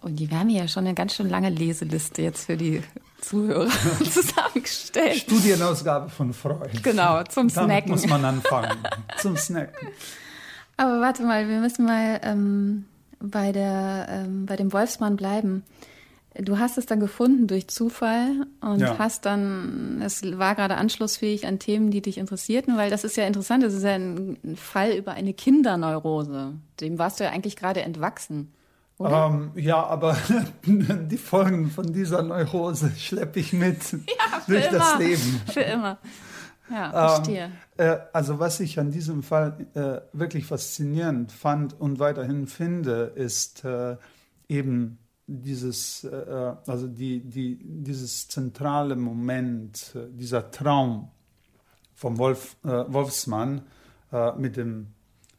[0.00, 2.82] Und die, wir haben hier schon eine ganz schön lange Leseliste jetzt für die
[3.20, 3.68] Zuhörer
[4.10, 5.16] zusammengestellt.
[5.18, 6.70] Studienausgabe von Freud.
[6.82, 7.90] Genau, zum Damit Snacken.
[7.92, 8.78] muss man anfangen.
[9.18, 9.88] Zum Snacken.
[10.76, 12.86] Aber warte mal, wir müssen mal ähm,
[13.20, 15.62] bei, der, ähm, bei dem Wolfsmann bleiben.
[16.40, 18.96] Du hast es dann gefunden durch Zufall und Ja.
[18.98, 23.26] hast dann, es war gerade anschlussfähig an Themen, die dich interessierten, weil das ist ja
[23.26, 26.54] interessant, das ist ja ein, Fall über eine Kinderneurose.
[26.80, 28.50] Dem warst du ja eigentlich gerade entwachsen.
[28.96, 29.26] Oder?
[29.26, 30.16] Ähm, ja, aber
[30.64, 33.92] die Folgen von dieser Neurose schleppe ich mit
[34.46, 34.98] durch Für das immer.
[34.98, 35.40] Leben.
[35.52, 35.98] Für immer.
[36.70, 36.92] Ja, Ähm,
[37.24, 37.50] verstehe.
[37.76, 43.64] äh, also was ich an diesem Fall äh, wirklich faszinierend fand und weiterhin finde, ist
[43.64, 43.96] äh,
[44.48, 44.98] eben
[45.40, 51.10] dieses, äh, also die, die, dieses zentrale Moment, äh, dieser Traum
[51.94, 53.62] vom Wolf, äh, Wolfsmann
[54.12, 54.88] äh, mit dem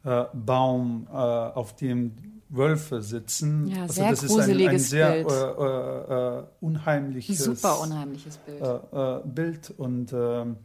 [0.04, 2.14] äh, Baum, äh, auf dem
[2.50, 3.68] Wölfe sitzen.
[3.68, 5.32] Ja, also das ist ein, ein sehr Bild.
[5.32, 8.62] äh, äh, äh, unheimliches Super unheimliches Bild.
[8.62, 10.58] äh, äh, Bild und ähm,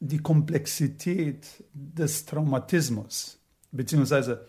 [0.00, 3.38] die Komplexität des Traumatismus,
[3.72, 4.46] beziehungsweise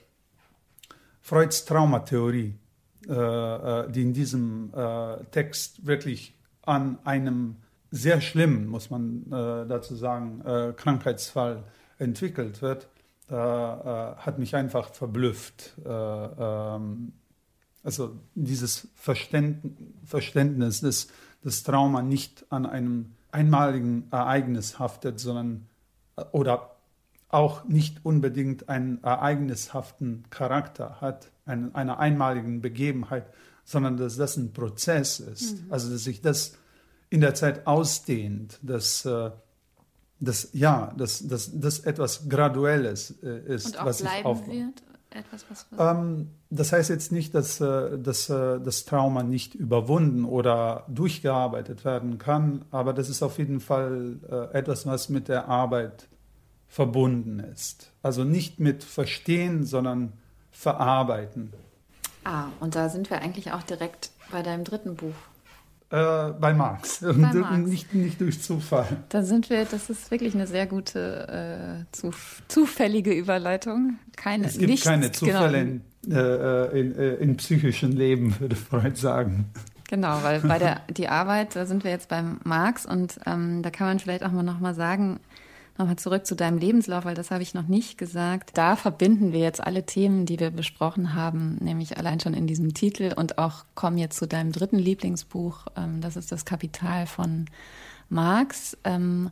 [1.22, 2.61] Freuds Traumatheorie, äh, äh,
[3.08, 7.58] die in diesem äh, Text wirklich an einem
[7.92, 11.64] sehr schlimmen, muss man äh, dazu sagen, äh, Krankheitsfall
[12.00, 12.88] entwickelt wird,
[13.30, 15.74] äh, äh, hat mich einfach verblüfft.
[15.86, 17.14] Äh, ähm,
[17.84, 21.08] also dieses Verständ Verständnis, dass
[21.44, 25.68] das Trauma nicht an einem einmaligen Ereignis haftet, sondern
[26.16, 26.76] äh, oder
[27.30, 33.26] auch nicht unbedingt einen ereignishaften Charakter hat, einer einmaligen Begebenheit,
[33.64, 35.58] sondern dass das ein Prozess ist.
[35.70, 36.58] Also dass sich das
[37.12, 39.32] in der Zeit ausdehnt, dass, äh,
[40.20, 44.54] das, ja, dass das, das etwas Graduelles äh, ist, Und auch was ich bleiben aufbaue.
[44.54, 44.84] wird?
[45.14, 50.86] Etwas, was Ähm, das heißt jetzt nicht, dass, äh, dass das Trauma nicht überwunden oder
[50.88, 56.08] durchgearbeitet werden kann, aber das ist auf jeden Fall etwas, was mit der Arbeit
[56.70, 57.92] verbunden ist.
[58.02, 60.14] Also nicht mit Verstehen, sondern
[60.52, 61.54] Verarbeiten.
[62.24, 65.16] Ah, und da sind wir eigentlich auch direkt bei deinem dritten Buch.
[65.92, 67.02] Äh, bei Marx.
[67.02, 67.58] Und Marx.
[67.68, 69.04] Nicht, nicht durch Zufall.
[69.10, 72.12] Da sind wir, das ist wirklich eine sehr gute, äh, zu,
[72.48, 73.98] zufällige Überleitung.
[74.16, 78.56] Keine, Es gibt nichts, keine Zufälle Genau, in, äh, in, äh, in psychischen Leben, würde
[78.56, 79.50] Freud sagen.
[79.90, 83.70] genau, weil bei der die Arbeit, da sind wir jetzt beim Marx und ähm, da
[83.70, 85.20] kann man vielleicht auch mal nochmal sagen,
[85.82, 88.52] nochmal zurück zu deinem Lebenslauf, weil das habe ich noch nicht gesagt.
[88.54, 92.74] Da verbinden wir jetzt alle Themen, die wir besprochen haben, nämlich allein schon in diesem
[92.74, 95.66] Titel und auch kommen jetzt zu deinem dritten Lieblingsbuch.
[95.76, 97.46] Ähm, das ist das Kapital von
[98.10, 98.78] Marx.
[98.84, 99.32] Ähm,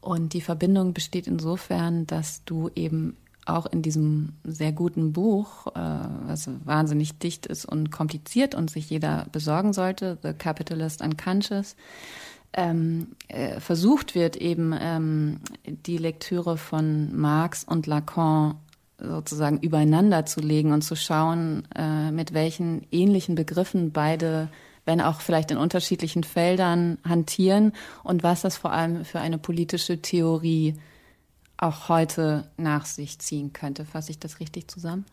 [0.00, 5.80] und die Verbindung besteht insofern, dass du eben auch in diesem sehr guten Buch, äh,
[6.26, 11.76] was wahnsinnig dicht ist und kompliziert und sich jeder besorgen sollte, The Capitalist Unconscious,
[12.52, 18.56] ähm, äh, versucht wird, eben ähm, die Lektüre von Marx und Lacan
[18.98, 24.48] sozusagen übereinander zu legen und zu schauen, äh, mit welchen ähnlichen Begriffen beide,
[24.84, 27.72] wenn auch vielleicht in unterschiedlichen Feldern, hantieren
[28.04, 30.76] und was das vor allem für eine politische Theorie
[31.56, 33.84] auch heute nach sich ziehen könnte.
[33.84, 35.04] Fasse ich das richtig zusammen?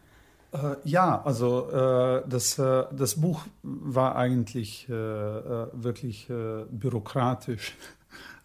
[0.51, 6.27] Äh, ja, also äh, das, äh, das Buch war eigentlich wirklich
[6.71, 7.75] bürokratisch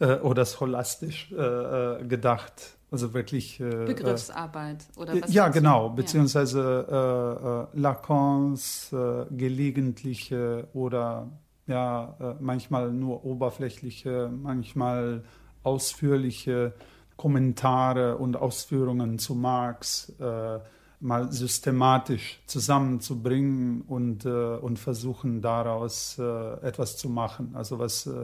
[0.23, 2.77] oder scholastisch gedacht.
[2.91, 3.59] Also wirklich.
[3.59, 5.33] Begriffsarbeit oder was?
[5.33, 5.55] ja, du?
[5.55, 5.93] genau, Ja.
[5.95, 8.95] beziehungsweise äh, Lacans
[9.31, 11.31] gelegentliche oder
[11.67, 15.25] ja, manchmal nur oberflächliche, manchmal
[15.63, 16.75] ausführliche
[17.17, 20.59] Kommentare und Ausführungen zu Marx äh,
[21.05, 26.23] mal systematisch zusammenzubringen und, äh, und versuchen daraus äh,
[26.63, 27.51] etwas zu machen.
[27.55, 28.23] Also was, äh,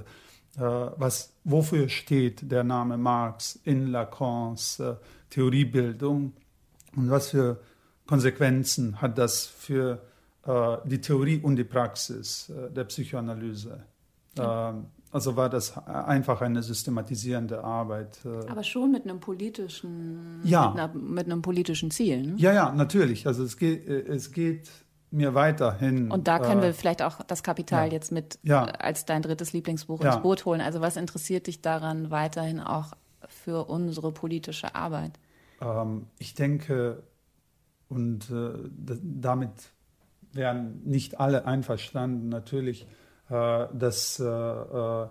[0.56, 4.94] äh, was, wofür steht der Name Marx in Lacans äh,
[5.28, 6.32] Theoriebildung
[6.96, 7.60] und was für
[8.06, 10.00] Konsequenzen hat das für
[10.46, 13.84] äh, die Theorie und die Praxis der Psychoanalyse.
[14.38, 18.18] Ähm, also war das einfach eine systematisierende Arbeit.
[18.24, 20.70] äh, Aber schon mit einem politischen, Ja.
[20.70, 22.22] mit, einer, mit einem politischen Ziel.
[22.26, 22.34] Ne?
[22.36, 23.26] Ja, ja, natürlich.
[23.26, 24.70] Also es geht, äh, es geht
[25.10, 26.10] mir weiterhin.
[26.10, 27.92] Und da können äh, wir vielleicht auch das Kapital ja.
[27.92, 28.64] jetzt mit Ja.
[28.64, 30.60] als dein drittes Lieblingsbuch ins Boot holen.
[30.60, 32.92] Also was interessiert dich daran weiterhin auch
[33.26, 35.18] für unsere politische Arbeit?
[35.60, 37.02] Ähm, ich denke,
[37.88, 38.52] und äh,
[39.02, 39.50] damit
[40.32, 42.86] wären nicht alle einverstanden, natürlich,
[43.30, 45.08] dass äh, äh,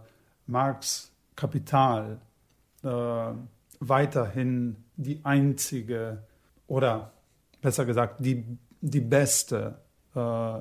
[0.47, 2.19] Marx Kapital
[2.83, 2.87] äh,
[3.79, 6.23] weiterhin die einzige
[6.67, 7.13] oder
[7.61, 8.43] besser gesagt die,
[8.81, 9.79] die beste
[10.15, 10.59] äh,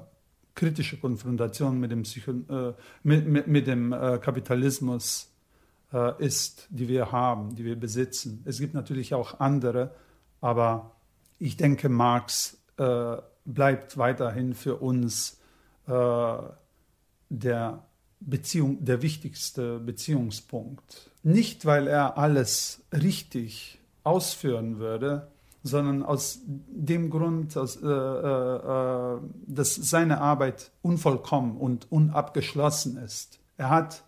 [0.55, 5.33] kritische Konfrontation mit dem, Psycho äh, mit, mit, mit dem äh, Kapitalismus
[5.93, 8.43] äh, ist, die wir haben, die wir besitzen.
[8.45, 9.95] Es gibt natürlich auch andere,
[10.41, 10.97] aber
[11.39, 15.41] ich denke, Marx äh, bleibt weiterhin für uns
[15.87, 15.93] äh,
[17.29, 17.85] der
[18.21, 21.11] Beziehung, der wichtigste Beziehungspunkt.
[21.23, 25.29] Nicht, weil er alles richtig ausführen würde,
[25.63, 33.39] sondern aus dem Grund, aus, äh, äh, äh, dass seine Arbeit unvollkommen und unabgeschlossen ist.
[33.57, 34.05] Er hat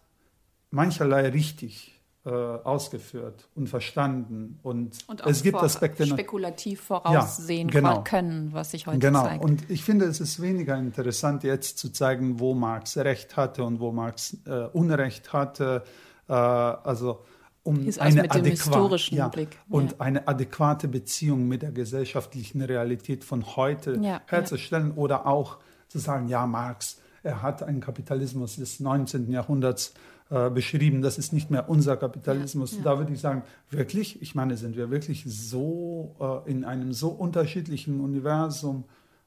[0.70, 7.80] mancherlei richtig äh, ausgeführt und verstanden und, Und es gibt vor, Aspekte spekulativ voraussehen Ja,
[7.80, 8.02] genau.
[8.04, 9.42] können, was sich heute Genau, zeigt.
[9.42, 13.80] und ich finde, es ist weniger interessant, jetzt zu zeigen, wo Marx Recht hatte und
[13.80, 15.82] wo Marx äh, Unrecht hatte.
[16.28, 17.24] Äh, also
[17.62, 19.96] um Ist eine mit dem adäquat- historischen ja, Blick, und ja.
[20.00, 25.58] eine adäquate Beziehung mit der gesellschaftlichen Realität von heute Ja, herzustellen oder auch
[25.88, 29.30] zu sagen, ja, Marx, er hat einen Kapitalismus des 19.
[29.30, 29.92] Jahrhunderts
[30.30, 32.72] äh, beschrieben, das ist nicht mehr unser Kapitalismus.
[32.72, 32.84] Ja, ja.
[32.84, 36.16] Da würde ich sagen, wirklich, ich meine, sind wir wirklich so
[36.46, 38.84] äh, in einem so unterschiedlichen Universum,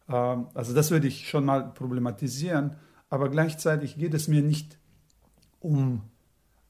[0.10, 2.78] ähm, also das würde ich schon mal problematisieren,
[3.10, 4.78] aber gleichzeitig geht es mir nicht
[5.60, 6.02] um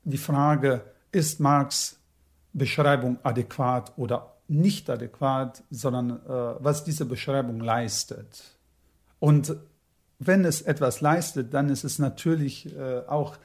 [0.04, 0.82] die Frage,
[1.12, 2.00] ist Marx
[2.54, 8.44] Beschreibung adäquat oder nicht adäquat, sondern äh, was diese Beschreibung leistet.
[9.20, 9.56] Und
[10.20, 13.38] wenn es etwas leistet, dann ist es natürlich äh, auch,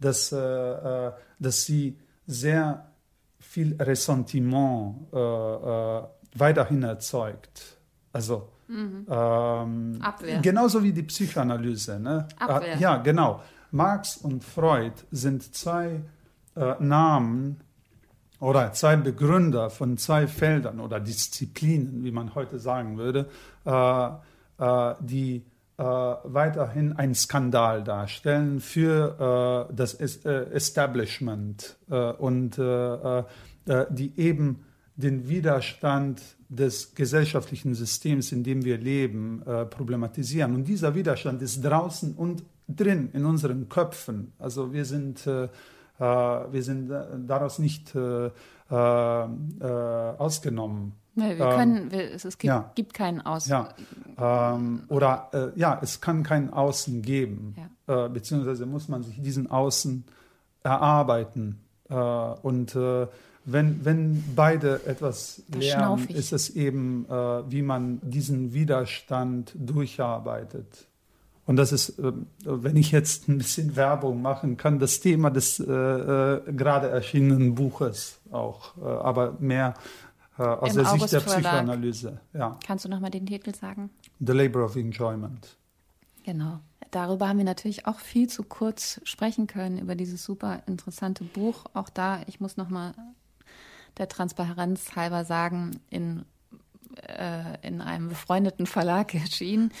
[0.00, 2.86] dass, äh, äh, dass sie sehr
[3.38, 6.02] viel Ressentiment äh, äh,
[6.34, 7.78] weiterhin erzeugt.
[8.12, 10.40] Also ähm, Abwehr.
[10.40, 12.00] genauso wie die Psychoanalyse.
[12.00, 12.26] Ne?
[12.38, 12.76] Abwehr.
[12.76, 13.42] Äh, ja, genau.
[13.70, 16.00] Marx und Freud sind zwei
[16.78, 17.60] Namen
[18.38, 23.28] oder zwei Begründer von zwei Feldern oder Disziplinen, wie man heute sagen würde,
[25.00, 25.44] die
[25.76, 34.64] äh, weiterhin einen Skandal darstellen für äh, das es äh, Establishment äh, und die eben
[34.96, 36.20] den Widerstand
[36.50, 40.54] des gesellschaftlichen Systems, in dem wir leben, problematisieren.
[40.54, 44.34] Und dieser Widerstand ist draußen und drin in unseren Köpfen.
[44.38, 45.26] Also wir sind
[45.98, 48.30] äh, wir sind äh, daraus nicht äh,
[50.18, 50.94] ausgenommen.
[51.14, 52.70] Nee, wir können, wir, es, es gibt, ja.
[52.74, 53.50] gibt, keinen Außen.
[53.50, 54.54] Ja.
[54.54, 57.54] Ähm, oder äh, ja, es kann keinen Außen geben.
[57.86, 58.06] Ja.
[58.06, 60.04] Äh, beziehungsweise muss man sich diesen Außen
[60.62, 61.60] erarbeiten.
[61.88, 62.74] Äh, und
[63.46, 67.04] wenn, wenn beide etwas das lernen, ist es eben,
[67.48, 70.86] wie man diesen Widerstand durcharbeitet.
[71.46, 72.12] Und das ist, äh,
[72.44, 77.54] wenn ich jetzt ein bisschen Werbung machen kann, das Thema des äh, äh, gerade erschienenen
[77.54, 82.20] Buches auch, äh, aber mehr äh, aus Im der August Sicht der Psychoanalyse.
[82.32, 82.58] Ja.
[82.66, 83.90] Kannst du nochmal den Titel sagen?
[84.20, 85.56] The Labor of Enjoyment.
[86.24, 86.60] Genau.
[86.90, 91.64] Darüber haben wir natürlich auch viel zu kurz sprechen können, über dieses super interessante Buch.
[91.74, 92.94] Auch da, ich muss nochmal
[93.98, 96.24] der Transparenz halber sagen, in,
[97.06, 99.72] äh, in einem befreundeten Verlag erschienen.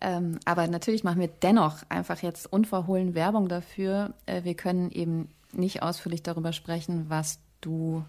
[0.00, 4.14] Ähm, aber natürlich machen wir dennoch einfach jetzt unverhohlen Werbung dafür.
[4.26, 8.04] Äh, wir können eben nicht ausführlich darüber sprechen, was du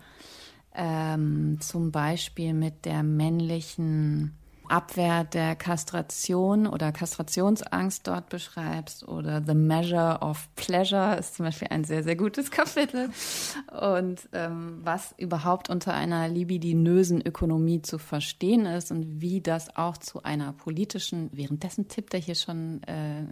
[0.75, 4.37] ähm, zum Beispiel mit der männlichen
[4.71, 11.67] Abwehr der Kastration oder Kastrationsangst dort beschreibst oder The Measure of Pleasure ist zum Beispiel
[11.69, 13.09] ein sehr, sehr gutes Kapitel.
[13.79, 19.97] Und ähm, was überhaupt unter einer libidinösen Ökonomie zu verstehen ist und wie das auch
[19.97, 23.23] zu einer politischen, währenddessen tippt er hier schon äh,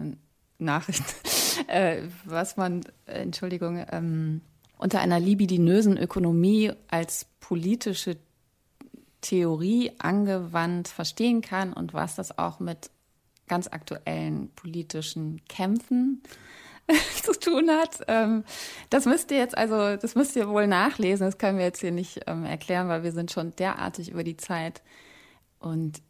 [0.58, 1.04] Nachricht,
[1.68, 4.42] äh, was man, äh, Entschuldigung, ähm,
[4.80, 8.18] unter einer libidinösen Ökonomie als politische
[9.22, 12.90] Theorie angewandt verstehen kann und was das auch mit
[13.48, 16.24] ganz aktuellen politischen Kämpfen
[17.24, 18.00] zu tun hat.
[18.08, 18.46] Ähm,
[18.90, 21.26] das müsst ihr jetzt also, das müsst ihr wohl nachlesen.
[21.26, 24.38] Das können wir jetzt hier nicht ähm, erklären, weil wir sind schon derartig über die
[24.38, 24.82] Zeit.
[25.60, 26.02] Und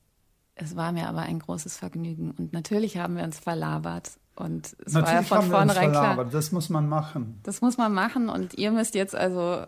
[0.54, 2.32] es war mir aber ein großes Vergnügen.
[2.32, 4.12] Und natürlich haben wir uns verlabert.
[4.40, 6.26] Und es Natürlich war ja von vornherein klar.
[6.26, 7.40] Das muss man machen.
[7.44, 8.30] Das muss man machen.
[8.30, 9.66] Und ihr müsst jetzt also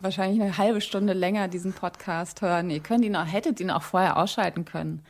[0.00, 2.70] wahrscheinlich eine halbe Stunde länger diesen Podcast hören.
[2.70, 5.02] Ihr könnt ihn auch, hättet ihn auch vorher ausschalten können.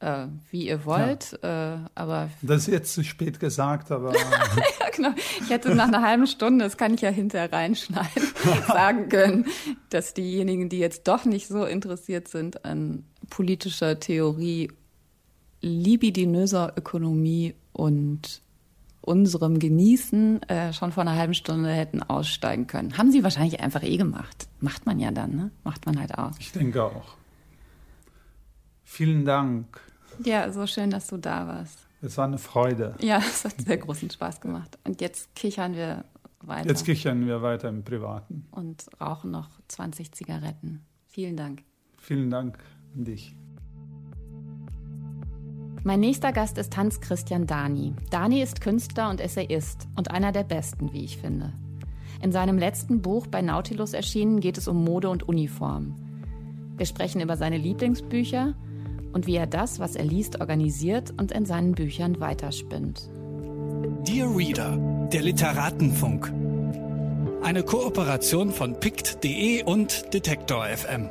[0.00, 1.74] Äh, wie ihr wollt, ja.
[1.74, 2.30] äh, aber.
[2.42, 4.14] Das ist jetzt zu spät gesagt, aber.
[4.14, 5.10] ja, genau.
[5.40, 8.22] Ich hätte nach einer halben Stunde, das kann ich ja hinterher reinschneiden,
[8.66, 9.46] sagen können,
[9.88, 14.70] dass diejenigen, die jetzt doch nicht so interessiert sind an politischer Theorie,
[15.66, 18.42] libidinöser Ökonomie und
[19.00, 22.98] unserem Genießen äh, schon vor einer halben Stunde hätten aussteigen können.
[22.98, 24.48] Haben sie wahrscheinlich einfach eh gemacht.
[24.60, 25.50] Macht man ja dann, ne?
[25.64, 26.34] Macht man halt aus.
[26.40, 27.14] Ich denke auch.
[28.84, 29.80] Vielen Dank.
[30.24, 31.86] Ja, so schön, dass du da warst.
[32.02, 32.94] Es war eine Freude.
[33.00, 34.78] Ja, es hat sehr großen Spaß gemacht.
[34.84, 36.04] Und jetzt kichern wir
[36.40, 36.68] weiter.
[36.68, 38.46] Jetzt kichern wir weiter im Privaten.
[38.50, 40.84] Und rauchen noch 20 Zigaretten.
[41.06, 41.62] Vielen Dank.
[41.98, 42.58] Vielen Dank
[42.94, 43.34] an dich.
[45.86, 47.94] Mein nächster Gast ist Hans Christian Dani.
[48.10, 51.52] Dani ist Künstler und Essayist und einer der besten, wie ich finde.
[52.20, 55.94] In seinem letzten Buch bei Nautilus erschienen geht es um Mode und Uniform.
[56.76, 58.54] Wir sprechen über seine Lieblingsbücher
[59.12, 63.08] und wie er das, was er liest, organisiert und in seinen Büchern weiterspinnt.
[64.08, 66.32] Dear Reader, der Literatenfunk.
[67.44, 71.10] Eine Kooperation von pict.de und Detektor FM.